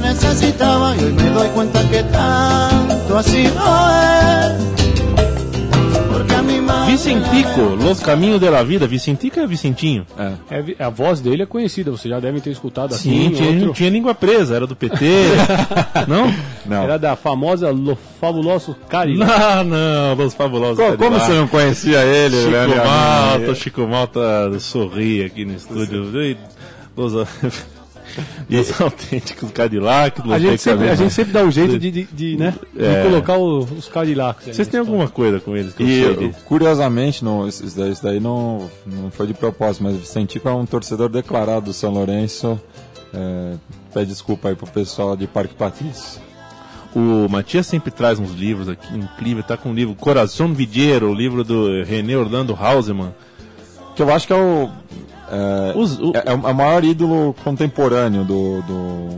[0.00, 0.96] necesitaba.
[0.96, 4.81] Y hoy me doy cuenta que tanto así no es.
[6.96, 8.86] Vicentico, Los Caminhos de la Vida.
[8.86, 10.06] Vicentico é Vicentinho.
[10.50, 10.60] É.
[10.78, 13.04] É a voz dele é conhecida, vocês já devem ter escutado aqui.
[13.04, 14.98] Sim, tinha, outro- tinha língua presa, era do PT.
[16.06, 16.30] não?
[16.66, 16.82] Não.
[16.82, 19.20] Era da famosa Lo Fabuloso Caribe.
[19.20, 20.76] Não, não, Los Fabulosos.
[20.84, 23.54] Co- Como você não conhecia ele, Chico né, minha Malta, amiga?
[23.54, 26.10] Chico Malta sorri aqui no estúdio.
[26.94, 27.14] Los,
[28.50, 30.30] Los autênticos Cadillacs.
[30.30, 33.02] A gente, sempre, a gente sempre dá um jeito de, de, de, né, de É.
[33.04, 34.44] colocar o- os Cadillacs.
[34.54, 37.92] Vocês na têm alguma coisa com eles que eu E de- curiosamente, não, isso daí,
[37.92, 41.72] isso daí não, não foi de propósito, mas o Vicentico é um torcedor declarado do
[41.72, 42.60] São Lourenço.
[43.14, 43.54] É,
[43.92, 46.20] pede desculpa aí pro pessoal de Parque Patrício.
[46.94, 51.14] O Matias sempre traz uns livros aqui incrível, tá com um livro Coração Vidiero, o
[51.14, 53.14] livro do René Orlando Hausemann.
[53.96, 54.70] Que eu acho que é o.
[55.32, 59.08] É, Os- o- é, é o maior ídolo contemporâneo do, do,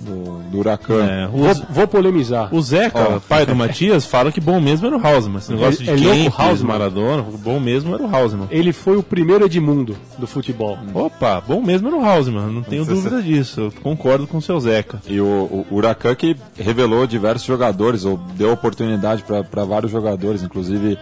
[0.00, 1.02] do, do Huracan.
[1.04, 2.54] É, Vou, o, vou polemizar.
[2.54, 3.20] o Zeca, Ó.
[3.20, 5.38] pai do Matias, fala que bom mesmo era o Hausemann.
[5.38, 6.78] Esse negócio de É- é louco, Kempis, Hausemann.
[6.78, 8.48] Maradona, bom mesmo era o Hausemann.
[8.50, 10.76] Ele foi o primeiro Edmundo do futebol.
[10.92, 13.60] Opa, bom mesmo era o Hausemann, não tenho dúvida disso.
[13.62, 15.00] Eu concordo com o seu Zeca.
[15.08, 20.98] E o, o Huracan que revelou diversos jogadores, ou deu oportunidade para vários jogadores, inclusive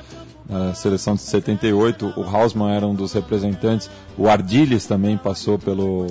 [0.50, 3.88] na seleção de 78, o Hausmann era um dos representantes,
[4.18, 6.06] o Ardiles também passou pelo,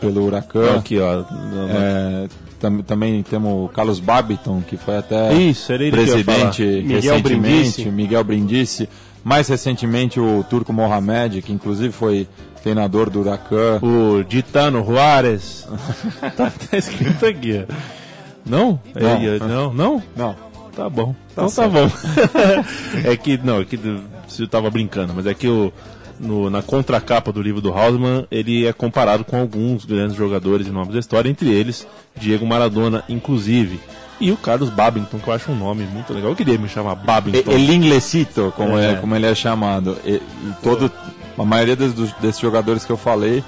[0.00, 0.78] pelo Huracan.
[0.78, 1.16] Aqui, ó.
[1.30, 6.94] no- no- É, tam- também temos o Carlos Babiton, que foi até Isso, presidente Miguel
[7.16, 7.22] recentemente,
[7.82, 7.90] Brindisi.
[7.90, 8.88] Miguel Brindisi.
[9.22, 12.26] Mais recentemente o Turco Mohamed, que inclusive foi
[12.62, 13.78] treinador do Huracan.
[13.82, 15.68] O Ditano Juárez.
[16.36, 17.74] tá, tá escrito aqui, ó.
[18.46, 18.80] Não?
[18.98, 19.10] Não.
[19.10, 20.02] É, não, não?
[20.16, 20.34] Não,
[20.80, 21.14] Tá bom.
[21.32, 21.90] Então tá bom.
[23.04, 23.78] é que, não, é que
[24.38, 25.70] eu tava brincando, mas é que o,
[26.18, 30.70] no- na contracapa do livro do Hausmann, ele é comparado com alguns grandes jogadores e
[30.70, 33.78] nomes da história, entre eles Diego Maradona, inclusive.
[34.18, 36.30] E o Carlos Babington, que eu acho um nome muito legal.
[36.30, 37.50] Eu queria me chamar Babington.
[37.50, 38.92] El Inglesito, como, É.
[38.92, 38.94] é.
[38.96, 39.98] como ele é chamado.
[40.04, 40.22] E, e
[40.62, 40.90] todo,
[41.38, 43.44] a maioria des- dos- desses jogadores que eu falei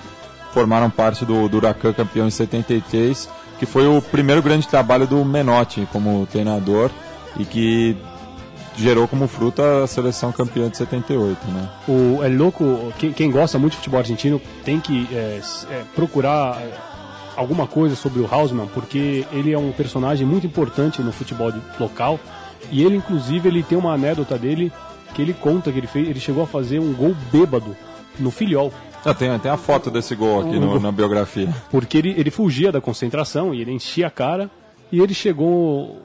[0.52, 3.28] formaram parte do, do Huracan campeão em 73,
[3.58, 6.90] que foi o primeiro grande trabalho do Menotti como treinador
[7.38, 7.96] e que
[8.76, 11.68] gerou como fruto a seleção campeã de 78, né?
[11.88, 16.58] O, é louco, quem, quem gosta muito de futebol argentino tem que é, é, procurar
[16.60, 16.70] é,
[17.36, 21.60] alguma coisa sobre o Hausmann, porque ele é um personagem muito importante no futebol de-
[21.78, 22.18] local.
[22.70, 24.72] E ele, inclusive, ele tem uma anedota dele
[25.14, 27.76] que ele conta que ele, fez, ele chegou a fazer um gol bêbado
[28.18, 28.72] no Filhol.
[29.04, 31.52] Ah, tem, tem a foto desse gol aqui no- na biografia.
[31.70, 34.48] Porque ele, ele fugia da concentração e ele enchia a cara.
[34.90, 36.02] E ele chegou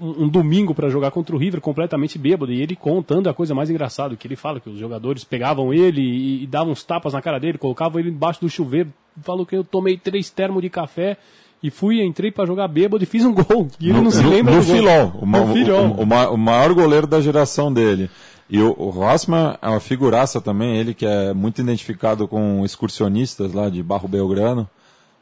[0.00, 2.52] um, um domingo para jogar contra o River completamente bêbado.
[2.52, 6.00] E ele contando a coisa mais engraçada, que ele fala que os jogadores pegavam ele
[6.00, 8.92] e, e davam uns tapas na cara dele, colocavam ele embaixo do chuveiro.
[9.22, 11.16] Falou que eu tomei três termos de café
[11.62, 13.68] e fui, entrei para jogar bêbado e fiz um gol.
[13.80, 14.76] E ele não se lembra no do gol.
[14.76, 15.86] Filol, o, No Filol.
[15.86, 18.10] o- o o maior goleiro da geração dele.
[18.48, 23.52] E o, o Rossmann é uma figuraça também, ele que é muito identificado com excursionistas
[23.52, 24.68] lá de Barro Belgrano,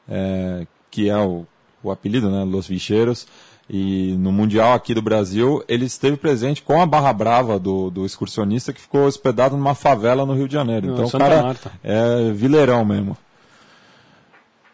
[0.08, 1.46] é, que é o,
[1.82, 3.26] o apelido, né, Los Vicheiros.
[3.68, 8.04] E no Mundial aqui do Brasil, ele esteve presente com a Barra Brava do, do
[8.04, 10.88] excursionista que ficou hospedado numa favela no Rio de Janeiro.
[10.92, 11.72] Então o Santa cara Marta.
[11.82, 13.16] é vileirão mesmo.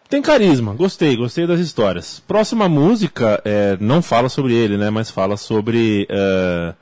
[0.08, 2.18] Tem carisma, gostei, gostei das histórias.
[2.26, 4.90] Próxima música é, não fala sobre ele, né?
[4.90, 6.74] Mas fala sobre é,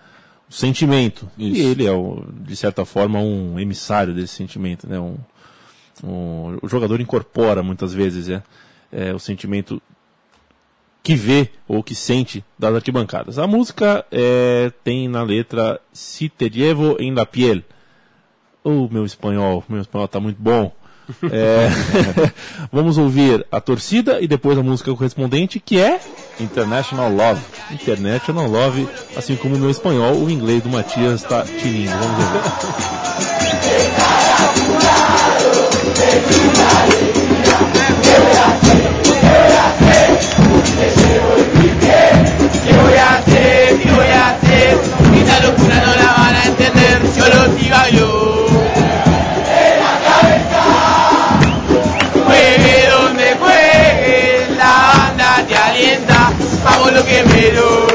[0.49, 1.29] o sentimento.
[1.37, 1.57] Isso.
[1.61, 4.99] E ele é, o- de certa forma, um emissário desse sentimento, né?
[4.99, 5.17] Um,
[6.03, 8.43] um- o jogador incorpora muitas vezes é,
[8.91, 9.83] é, o sentimento
[11.03, 13.38] que vê ou que sente das arquibancadas.
[13.38, 17.64] A música é, tem na letra Si te llevo en la piel.
[18.62, 20.72] Oh, meu espanhol, meu espanhol tá muito bom.
[21.32, 21.68] É,
[22.70, 25.99] vamos ouvir a torcida e depois a música correspondente, que é
[26.38, 27.40] International Love.
[27.70, 28.86] International Love,
[29.16, 31.92] assim como o meu espanhol, o inglês do Matias está tinindo.
[31.92, 32.18] Vamos
[36.90, 37.05] ouvir.
[42.64, 43.78] ¿Qué voy a hacer?
[43.82, 44.78] ¿Qué voy a hacer?
[45.16, 48.47] Esta locura no la van a entender, solo si bailo.
[52.26, 56.32] Juegue donde juegue, la banda te alienta,
[56.64, 57.18] vamos lo que.
[57.59, 57.88] Ocho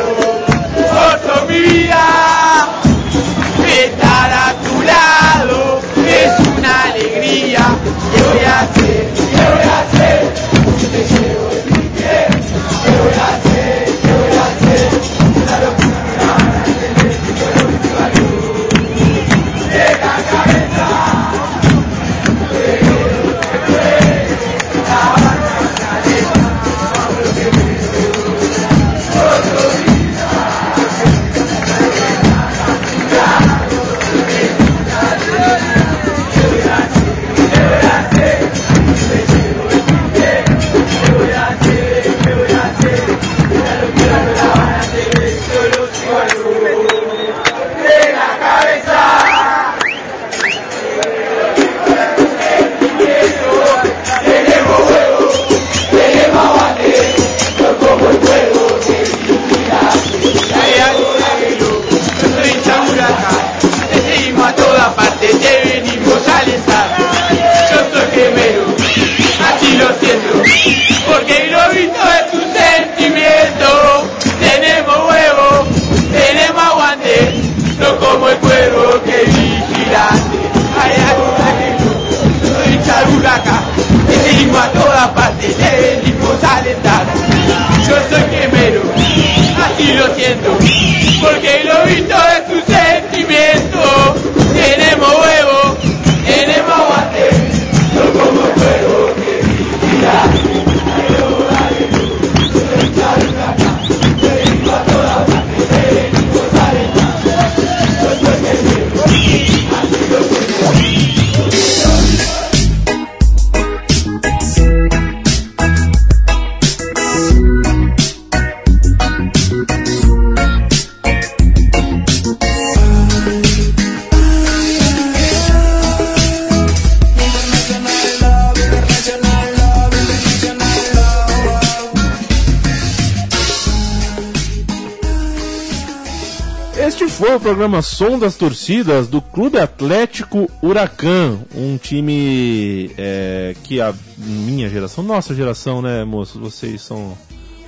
[137.44, 145.04] programa Som das Torcidas do Clube Atlético Huracan, um time é, que a minha geração,
[145.04, 146.40] nossa geração, né, moços?
[146.40, 147.18] Vocês são,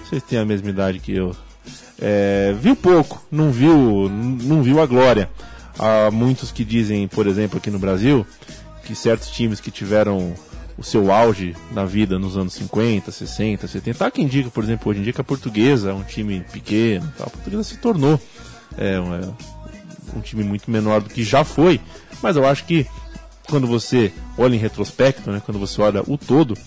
[0.02, 1.36] vocês têm a mesma idade que eu.
[2.02, 5.30] É, viu pouco, não viu, não viu a glória.
[5.78, 8.26] Há muitos que dizem, por exemplo, aqui no Brasil,
[8.86, 10.34] que certos times que tiveram
[10.78, 14.06] o seu auge na vida nos anos 50, 60, 70.
[14.06, 17.12] Há quem diga, por exemplo, hoje em dia que a portuguesa é um time pequeno,
[17.20, 18.18] a portuguesa se tornou
[18.78, 19.00] é,
[20.14, 21.80] um, é, um time muito menor do que já foi,
[22.22, 22.86] mas eu acho que
[23.48, 26.58] quando você olha em retrospecto, né, quando você olha o todo,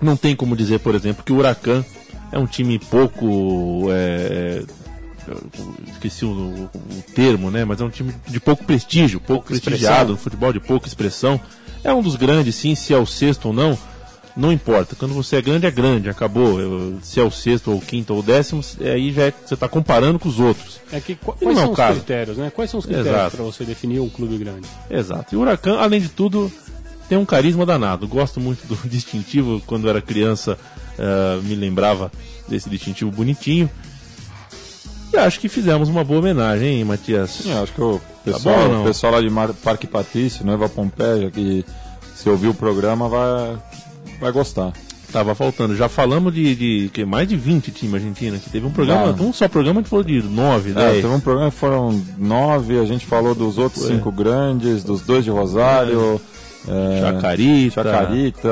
[0.00, 1.84] não tem como dizer, por exemplo, que o Huracan
[2.32, 3.86] é um time pouco.
[3.90, 4.62] é,
[5.26, 5.42] eu
[5.92, 7.64] esqueci o, o- o termo, né?
[7.64, 11.40] Mas é um time de pouco prestígio, pouco prestigiado no futebol, de pouca expressão.
[11.82, 13.76] É um dos grandes, sim, se é o sexto ou não,
[14.36, 14.94] não importa.
[14.94, 16.60] Quando você é grande, é grande, acabou.
[16.60, 19.54] Eu- se é o sexto, ou o quinto, ou o décimo, aí já é- você
[19.54, 20.78] está comparando com os outros.
[20.92, 21.94] É que, qu- quais não é são o os caso.
[22.00, 22.50] critérios, né?
[22.54, 24.68] Quais são os critérios para você definir um clube grande?
[24.90, 25.34] Exato.
[25.34, 26.52] E o Huracan, além de tudo,
[27.08, 28.06] tem um carisma danado.
[28.06, 29.62] Gosto muito do distintivo.
[29.66, 30.58] Quando era criança,
[30.98, 32.12] eh, me lembrava
[32.48, 33.70] desse distintivo bonitinho.
[35.12, 37.30] E acho que fizemos uma boa homenagem, hein, Matias?
[37.30, 38.82] Sim, acho que o Tá pessoal, bom ou não?
[38.82, 41.64] o pessoal lá de Mar- Parque Patrício, Nova Pompeia, que
[42.14, 43.56] se ouvir o programa vai,
[44.20, 44.72] vai gostar.
[45.12, 45.76] Tava faltando.
[45.76, 49.22] Já falamos de, de que mais de 20 times argentinos que teve um programa, Ah.
[49.22, 51.02] um só programa a gente falou de 9, É, 10.
[51.02, 53.94] teve um programa que foram nove, a gente falou dos outros Foi.
[53.94, 56.20] cinco grandes, dos dois de Rosário,
[56.68, 57.82] é, Chacarita.
[57.84, 58.48] Chacarita,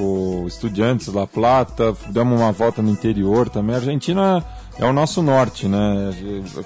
[0.00, 3.74] o Estudiantes La Plata, demos uma volta no interior também.
[3.74, 4.44] A Argentina
[4.78, 6.12] é o nosso norte, né?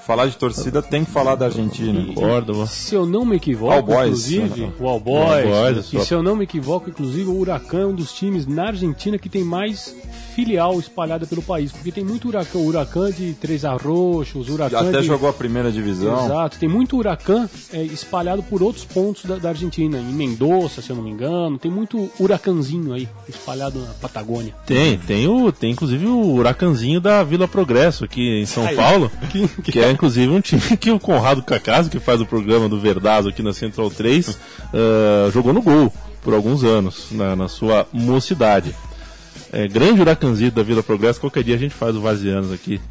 [0.05, 2.05] Falar de torcida tem que falar da Argentina.
[2.05, 2.67] Concordo.
[2.67, 4.31] Se eu não me equivoco, All Boys.
[4.31, 7.81] inclusive, o All All Boys, Boys, e se eu não me equivoco, inclusive, o Huracan
[7.81, 9.95] é um dos times na Argentina que tem mais
[10.33, 14.89] filial espalhada pelo país, porque tem muito Huracan, o Huracan de Três Arroxos, o Huracan
[14.89, 15.07] Até de...
[15.07, 16.25] jogou a primeira divisão.
[16.25, 20.89] Exato, tem muito Huracan é, espalhado por outros pontos da, da Argentina, em Mendoza, se
[20.89, 24.53] eu não me engano, tem muito Huracanzinho aí, espalhado na Patagônia.
[24.65, 28.75] Tem, tem, o, tem inclusive o Huracanzinho da Vila Progresso aqui em São Aí.
[28.75, 29.11] Paulo,
[29.63, 33.29] que, é inclusive um time que o Conrado Cacaso, que faz o programa do Verdazo
[33.29, 34.37] aqui na Central 3,
[34.73, 38.73] ah, jogou no gol por alguns anos, na, na sua mocidade.
[39.53, 42.81] É, grande Huracanzinho da Vila Progresso, qualquer dia a gente faz o Varzianos aqui.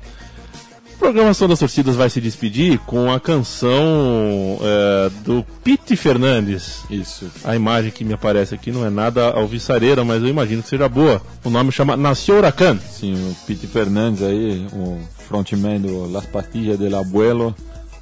[0.95, 6.85] A programação das torcidas vai se despedir com a canção é, do Pete Fernandes.
[6.89, 7.29] Isso.
[7.43, 10.89] A imagem que me aparece aqui não é nada alvissareira, mas eu imagino que seja
[10.89, 11.21] boa.
[11.43, 12.79] O nome chama Nació Huracan.
[12.79, 17.53] Sim, o Pete Fernandes aí, o frontman do Las Pastillas del Abuelo,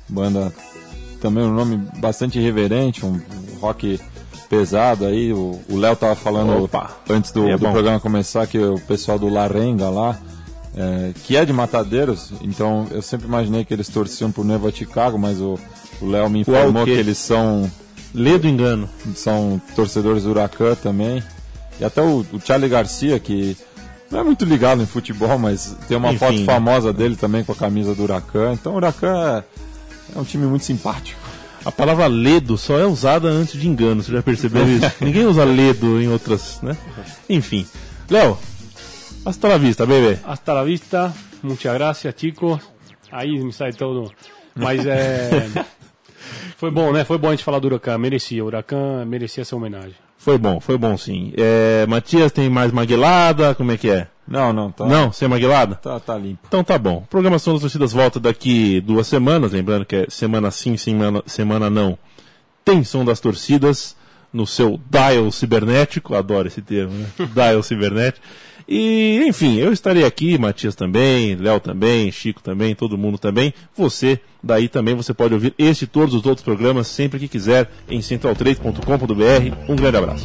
[0.07, 0.53] banda
[1.19, 3.19] também um nome bastante irreverente, um
[3.59, 3.99] rock
[4.51, 5.33] pesado aí.
[5.33, 9.29] O Léo tava falando Opa, antes do, é do programa começar que o pessoal do
[9.29, 10.19] Larenga lá,
[10.77, 15.17] é, que é de Matadeiros, então eu sempre imaginei que eles torciam por Neva Chicago,
[15.17, 15.59] mas o
[16.03, 17.71] Léo me informou que eles são
[18.13, 18.89] Lê do engano.
[19.15, 21.23] são torcedores do Huracan também.
[21.79, 23.57] E até o, o Charlie Garcia, que
[24.11, 26.45] não é muito ligado em futebol, mas tem uma Enfim, foto né?
[26.45, 28.53] famosa dele também com a camisa do Huracan.
[28.53, 29.45] Então o Huracan é,
[30.17, 31.20] é um time muito simpático.
[31.65, 34.91] A palavra ledo só é usada antes de engano, você já percebeu isso?
[35.01, 36.77] Ninguém usa ledo em outras, né?
[37.29, 37.67] Enfim.
[38.09, 38.39] Léo,
[39.25, 40.19] hasta la vista, bebê.
[40.25, 42.61] Hasta la vista, muchas gracias, chicos.
[43.13, 44.11] Aí me sai todo.
[44.55, 45.49] Mas é.
[46.57, 47.05] Foi bom, né?
[47.05, 47.97] Foi bom a gente falar do Huracan.
[47.99, 48.45] Merecia.
[48.45, 49.95] O Huracan merecia essa homenagem.
[50.19, 51.33] Foi bom, foi bom sim.
[51.35, 54.07] É, Matias tem mais maguelada, como é que é?
[54.31, 55.75] Não, não, tá, Não, sem maguelada?
[55.75, 56.39] tá, tá limpo.
[56.47, 57.05] Então tá bom.
[57.11, 61.99] Programação das torcidas volta daqui duas semanas, lembrando que é semana sim, semana, semana não.
[62.65, 63.97] Tem som das torcidas
[64.33, 67.07] no seu dial cibernético, adoro esse termo, né?
[67.35, 68.25] dial cibernético.
[68.69, 73.53] E, enfim, eu estarei aqui, Matias também, Léo também, Chico também, todo mundo também.
[73.77, 77.69] Você, daí também, você pode ouvir este e todos os outros programas sempre que quiser
[77.89, 79.57] em central3.com.br.
[79.69, 80.25] Um grande abraço.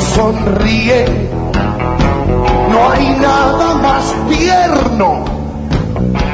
[0.00, 1.06] Sonríe.
[2.70, 5.24] No hay nada más tierno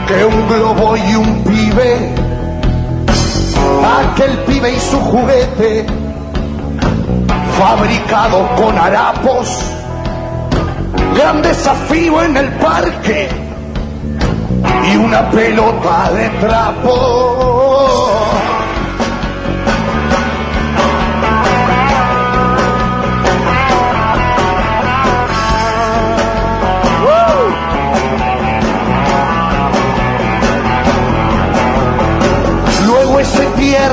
[0.06, 2.14] que un globo y un pibe.
[3.98, 5.86] Aquel pibe y su juguete,
[7.58, 9.48] fabricado con harapos.
[11.14, 13.28] Gran desafío en el parque
[14.92, 18.04] y una pelota de trapo.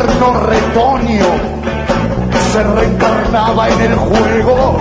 [0.01, 1.25] Ese tierno retoño
[2.51, 4.77] se reencarnaba en el juego.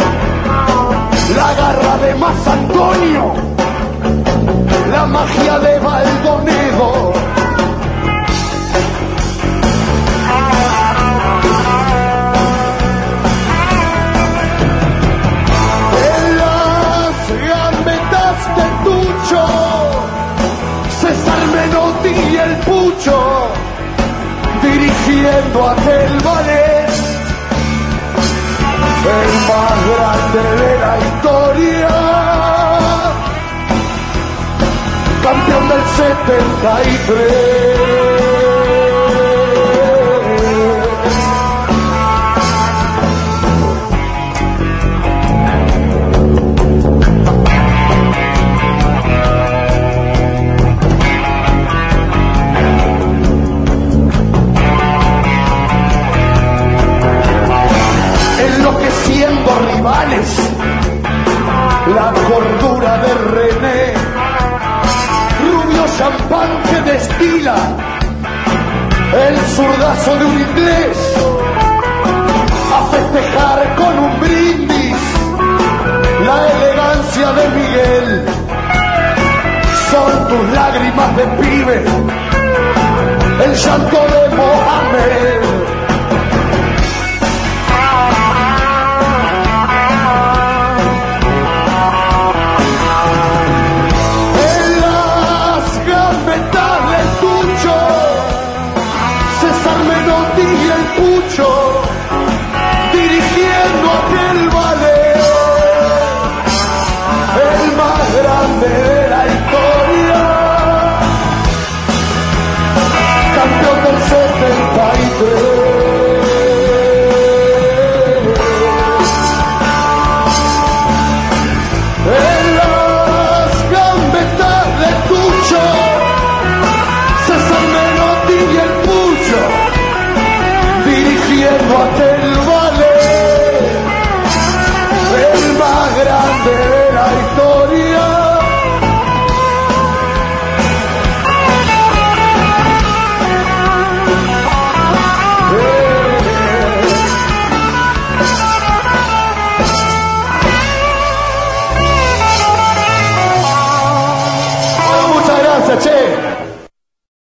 [1.37, 3.35] La garra de Más Antonio,
[4.91, 7.30] la magia de Baldonedo.
[25.21, 26.89] Dirigiendo aquel ballet,
[29.05, 31.91] el más grande de la historia,
[35.23, 38.10] campeón del 73.